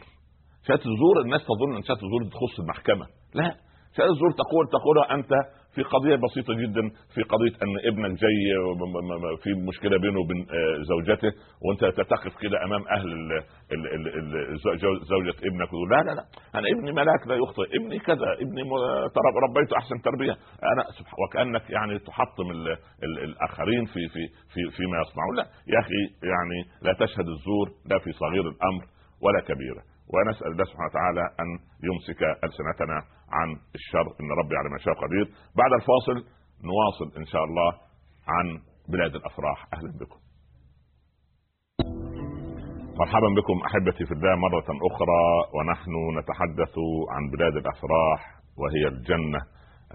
[0.66, 3.06] شهادة الزور الناس تظن إن شهادة الزور تخص المحكمة.
[3.34, 3.48] لا.
[3.96, 5.32] شهادة الزور تقول تقولها أنت
[5.74, 6.82] في قضية بسيطة جدا
[7.14, 8.36] في قضية أن ابنك جاي
[9.42, 13.08] في مشكلة بينه وبين آه، زوجته وأنت تقف كده أمام أهل
[15.02, 18.62] زوجة ابنك وتقول لا لا لا أنا ابني ملاك لا يخطئ ابني كذا ابني
[19.48, 20.32] ربيته أحسن تربية.
[20.72, 20.84] أنا
[21.22, 22.68] وكأنك يعني تحطم ال
[23.02, 25.36] ال الآخرين في في في فيما يصنعون.
[25.36, 28.84] لا يا أخي يعني لا تشهد الزور لا في صغير الأمر
[29.22, 31.48] ولا كبيره ونسأل الله سبحانه وتعالى أن
[31.88, 32.98] يمسك ألسنتنا
[33.32, 34.06] عن الشر.
[34.20, 35.24] إن ربي على ما شاء قدير.
[35.60, 36.16] بعد الفاصل
[36.70, 37.70] نواصل إن شاء الله
[38.28, 38.46] عن
[38.88, 39.66] بلاد الأفراح.
[39.74, 40.20] أهلا بكم.
[43.00, 45.24] مرحبا بكم أحبتي في الله مرة أخرى.
[45.54, 46.74] ونحن نتحدث
[47.14, 48.20] عن بلاد الأفراح
[48.60, 49.40] وهي الجنة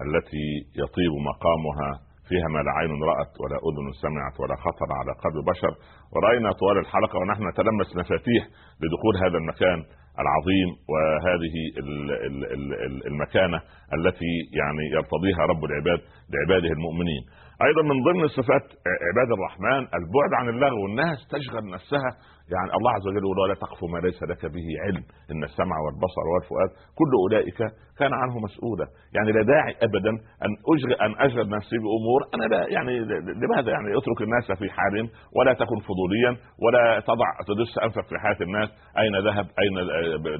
[0.06, 0.46] التي
[0.82, 1.90] يطيب مقامها.
[2.28, 5.72] فيها ما لا عين رأت ولا أذن سمعت ولا خطر على قلب بشر.
[6.12, 8.42] ورأينا طوال الحلقة ونحن نتلمس مفاتيح
[8.80, 9.78] لدخول هذا المكان.
[10.22, 13.58] العظيم وهذه ال- ال- ال- ال- المكانة
[13.98, 16.00] التي يعني يرتضيها رب العباد
[16.34, 17.22] لعباده المؤمنين.
[17.66, 18.62] أيضا من ضمن صفات
[19.08, 22.10] عباد الرحمن البعد عن اللغو الناس تشغل نفسها
[22.54, 26.24] يعني الله عز وجل يقول ولا تقف ما ليس لك به علم إن السمع والبصر
[26.32, 27.58] والفؤاد كل أولئك
[27.98, 28.86] كان عنه مسؤولا.
[29.16, 30.12] يعني لا داعي ابدا
[30.44, 32.20] أن اشغل أن اشغل نفسي بأمور.
[32.34, 32.94] أنا لا يعني
[33.42, 36.32] لماذا يعني أترك الناس في حالهم ولا تكن فضوليا
[36.64, 38.68] ولا تضع تدس انفك في حياة الناس؟
[38.98, 39.74] أين ذهب؟ أين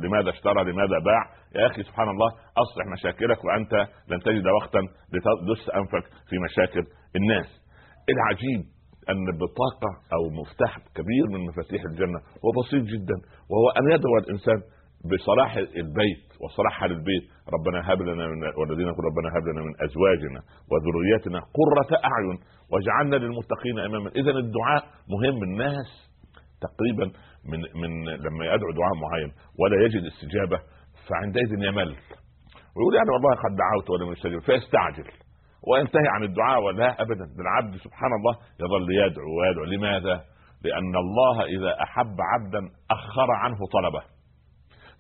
[0.05, 1.23] لماذا اشترى؟ لماذا باع؟
[1.57, 2.31] يا أخي سبحان الله
[2.65, 3.73] أصلح مشاكلك وأنت
[4.11, 4.81] لن تجد وقتا
[5.13, 6.85] لتدس أنفك في مشاكل
[7.17, 7.49] الناس.
[8.15, 8.78] العجيب
[9.11, 13.17] أن بطاقة أو مفتاح كبير من مفاتيح الجنة هو بسيط جدا
[13.51, 14.59] وهو أن يدعو الإنسان
[15.11, 17.25] بصلاح البيت وصلاح حال البيت.
[17.55, 20.41] ربنا هب لنا من والذين يقول ربنا هب لنا من أزواجنا
[20.71, 22.39] وذرياتنا قرة أعين
[22.73, 24.11] واجعلنا للمتقين اماما.
[24.11, 24.83] اذا الدعاء
[25.15, 25.91] مهم الناس
[26.67, 27.07] تقريبا
[27.51, 29.31] من من لما يدعو دعاء معين
[29.61, 30.59] ولا يجد استجابة
[31.09, 31.97] فعندئذ يمل.
[32.75, 35.09] ويقول يعني والله قد دعوت ولم يستجب فيستعجل.
[35.71, 37.27] وينتهي عن الدعاء ولا أبدا.
[37.41, 39.65] العبد سبحان الله يظل يدعو ويدعو.
[39.65, 40.21] لماذا؟
[40.65, 44.03] لأن الله إذا أحب عبدا أخر عنه طلبه.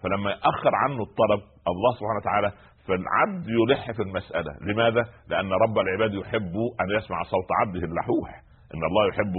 [0.02, 1.40] فلما يأخر عنه الطلب
[1.72, 2.52] الله سبحانه وتعالى
[2.86, 4.52] فالعبد يلح في المسألة.
[4.68, 8.30] لماذا؟ لأن رب العباد يحب أن يسمع صوت عبده اللحوح.
[8.74, 9.34] إن الله يحب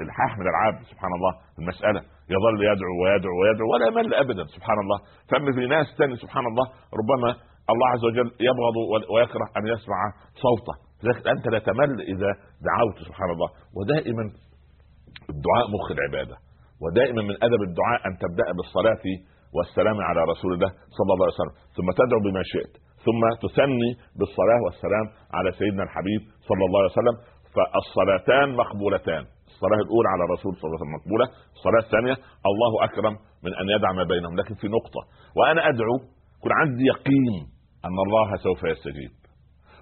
[0.00, 0.82] الالحاح من العبد.
[0.82, 2.00] سبحان الله المسألة.
[2.34, 4.44] يظل يدعو ويدعو ويدعو ولا يمل أبدا.
[4.44, 4.98] سبحان الله.
[5.30, 6.66] فما في ناس تاني سبحان الله
[7.00, 7.34] ربما
[7.72, 8.76] الله عز وجل يبغض
[9.14, 9.98] ويكره أن يسمع
[10.44, 10.74] صوته.
[11.02, 12.30] لذلك أنت لا تمل إذا
[12.68, 13.48] دعوت سبحان الله.
[13.76, 14.24] ودائما
[15.34, 16.36] الدعاء مخ العبادة.
[16.82, 19.04] ودائما من أدب الدعاء أن تبدأ بالصلاة
[19.56, 21.56] والسلام على رسول الله صلى الله عليه وسلم.
[21.76, 22.72] ثم تدعو بما شئت.
[23.06, 25.06] ثم تثني بالصلاة والسلام
[25.36, 27.16] على سيدنا الحبيب صلى الله عليه وسلم.
[27.54, 29.24] فالصلاتان مقبولتان.
[29.52, 31.26] الصلاة الأولى على رسول صلى الله عليه وسلم مقبولة.
[31.56, 32.16] الصلاة الثانية
[32.50, 34.32] الله أكرم من أن يدع ما بينهم.
[34.40, 35.02] لكن في نقطة.
[35.36, 35.96] وأنا أدعو
[36.40, 37.46] يكون عندي يقين
[37.84, 39.10] أن الله سوف يستجيب.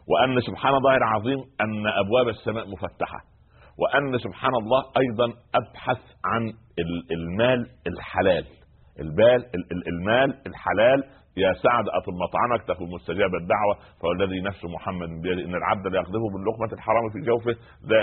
[0.08, 3.20] وأن سبحان الله العظيم أن أبواب السماء مفتحة.
[3.78, 6.52] وأن سبحان الله أيضا أبحث عن
[7.10, 8.44] المال الحلال.
[9.00, 9.44] البال
[9.86, 11.04] المال الحلال
[11.44, 13.74] يا سعد أطل مطعمك تكن مستجاب الدعوة.
[14.00, 17.54] فوالذي نفس محمد بيده إن العبد لا يقذفه باللقمه الحرام في جوفه
[17.90, 18.00] لا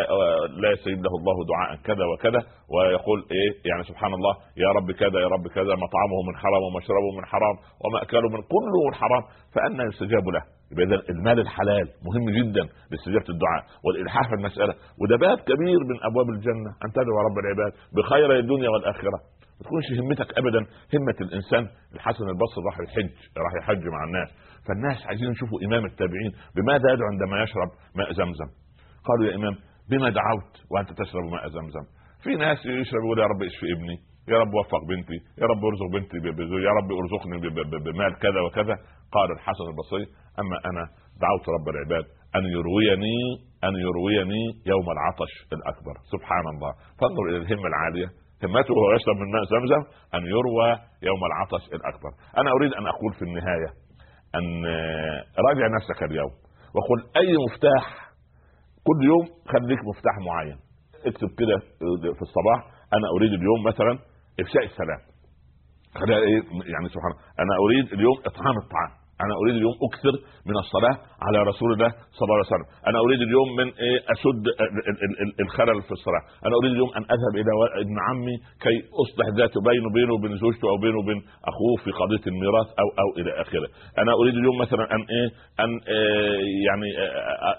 [0.62, 2.42] لا يستجيب له الله دعاء كذا وكذا.
[2.74, 4.34] ويقول إيه؟ يعني سبحان الله
[4.64, 8.78] يا رب كذا يا رب كذا مطعمه من حرام ومشربه من حرام ومأكله من كله
[8.88, 9.24] من حرام.
[9.56, 10.44] فأنا يستجاب له.
[10.72, 14.74] يبقى اذا المال الحلال مهم جدا لاستجابة الدعاء والإلحاح في المسألة.
[15.02, 16.72] وده باب كبير من أبواب الجنة.
[16.86, 19.18] أن تدعو رب العباد بخير الدنيا والآخرة.
[19.58, 20.60] ما تكونش همتك ابدا
[20.93, 21.64] همة الإنسان
[21.95, 24.30] الحسن البصري راح يحج راح يحج مع الناس.
[24.68, 28.49] فالناس عايزين يشوفوا إمام التابعين بماذا يدعو عندما يشرب ماء زمزم.
[29.08, 29.56] قالوا يا إمام
[29.89, 31.86] بما دعوت وأنت تشرب ماء زمزم.
[32.24, 33.97] في ناس يشرب يقول يا رب اشفي ابني
[34.28, 36.18] يا رب وفق بنتي يا رب ارزق بنتي
[36.68, 37.38] يا رب ارزقني
[37.86, 38.76] بمال كذا وكذا.
[39.16, 40.06] قال الحسن البصري
[40.41, 40.84] أما أنا
[41.24, 43.18] دعوت رب العباد أن يرويني
[43.64, 45.95] أن يرويني يوم العطش الأكبر.
[46.14, 46.72] سبحان الله.
[46.99, 48.25] فانظر إلى الهمة العالية.
[48.44, 49.82] همته وهو يشرب من ماء زمزم
[50.16, 50.70] أن يروى
[51.02, 52.12] يوم العطش الأكبر.
[52.38, 53.70] أنا أريد أن أقول في النهاية
[54.36, 54.66] أن
[55.48, 56.32] راجع نفسك اليوم
[56.76, 57.86] وقل أي مفتاح
[58.88, 60.58] كل يوم خليك مفتاح معين.
[61.06, 61.58] اكتب كده
[62.18, 62.60] في الصباح
[62.94, 64.00] أنا أريد اليوم مثلا
[64.40, 65.02] إفشاء السلام.
[65.96, 66.42] خليها إيه
[66.74, 68.92] يعني سبحان أنا أريد اليوم إطعام الطعام.
[69.24, 70.13] أنا أريد اليوم أكثر
[70.49, 70.95] من الصلاة
[71.26, 72.68] على رسول الله صلى الله عليه وسلم.
[72.89, 74.43] أنا أريد اليوم من إيه اسد
[75.45, 76.24] الخلل في الصلاة.
[76.45, 77.51] أنا أريد اليوم أن أذهب إلى
[77.84, 78.36] ابن عمي
[78.66, 81.20] كي أصلح ذاته بينه وبينه وبين زوجته أو بينه وبين
[81.51, 83.68] أخوه في قضية الميراث أو أو إلى آخره.
[84.01, 85.28] أنا أريد اليوم مثلا أن إيه
[85.63, 86.89] أن إيه يعني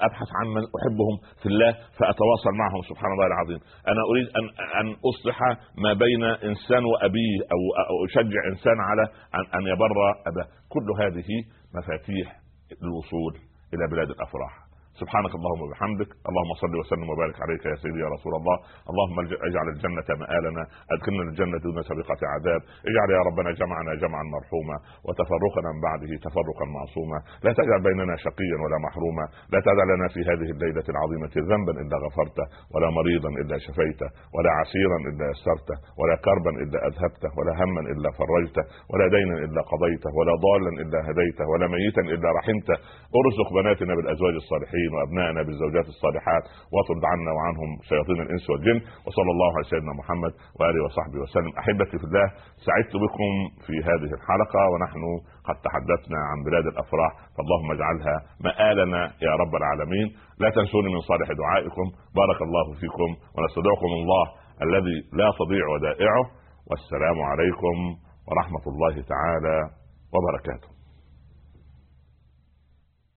[0.08, 2.80] أبحث عن من أحبهم في الله فأتواصل معهم.
[2.90, 3.60] سبحان الله العظيم.
[3.92, 4.44] أنا أريد أن
[4.80, 5.38] أن أصلح
[5.84, 7.60] ما بين إنسان وأبيه أو,
[8.08, 9.04] أشجع إنسان على
[9.38, 9.90] أن أن يبر
[10.30, 10.48] أباه.
[10.68, 11.44] كل هذه
[11.74, 12.40] مفاتيح
[12.82, 13.38] الوصول
[13.74, 14.65] إلى بلاد الأفراح.
[15.00, 18.56] سبحانك اللهم وبحمدك اللهم صل وسلم وبارك عليك يا سيدي يا رسول الله.
[18.90, 19.16] اللهم
[19.48, 20.62] اجعل الجنة مآلنا
[20.94, 22.60] ادخلنا الجنة دون سابقة عذاب.
[22.90, 24.76] اجعل يا ربنا جمعنا جمعا مرحوما
[25.06, 27.18] وتفرقنا من بعده تفرقا معصوما.
[27.44, 29.24] لا تجعل بيننا شقيا ولا محروما.
[29.52, 34.50] لا تدع لنا في هذه الليلة العظيمة ذنبا إلا غفرته ولا مريضا إلا شفيته ولا
[34.60, 40.10] عسيرا إلا يسرته ولا كربا إلا أذهبته ولا هما إلا فرجته ولا دينا إلا قضيته
[40.18, 42.76] ولا ضالا إلا هديته ولا ميتا إلا رحمته.
[43.20, 44.85] ارزق بناتنا بالأزواج الصالحين.
[44.86, 48.78] الصالحين وابنائنا بالزوجات الصالحات واطرد عنا وعنهم شياطين الإنس والجن.
[49.06, 51.52] وصلى الله على سيدنا محمد وآله وصحبه وسلم.
[51.58, 52.26] أحبتي في الله
[52.66, 53.32] سعدت بكم
[53.66, 55.02] في هذه الحلقة ونحن
[55.48, 58.16] قد تحدثنا عن بلاد الأفراح فاللهم اجعلها
[58.46, 60.06] مآلنا يا رب العالمين.
[60.42, 61.86] لا تنسوني من صالح دعائكم.
[62.20, 64.24] بارك الله فيكم ونستودعكم الله
[64.66, 66.24] الذي لا تضيع ودائعه.
[66.70, 67.76] والسلام عليكم
[68.28, 69.56] ورحمة الله تعالى
[70.14, 70.75] وبركاته.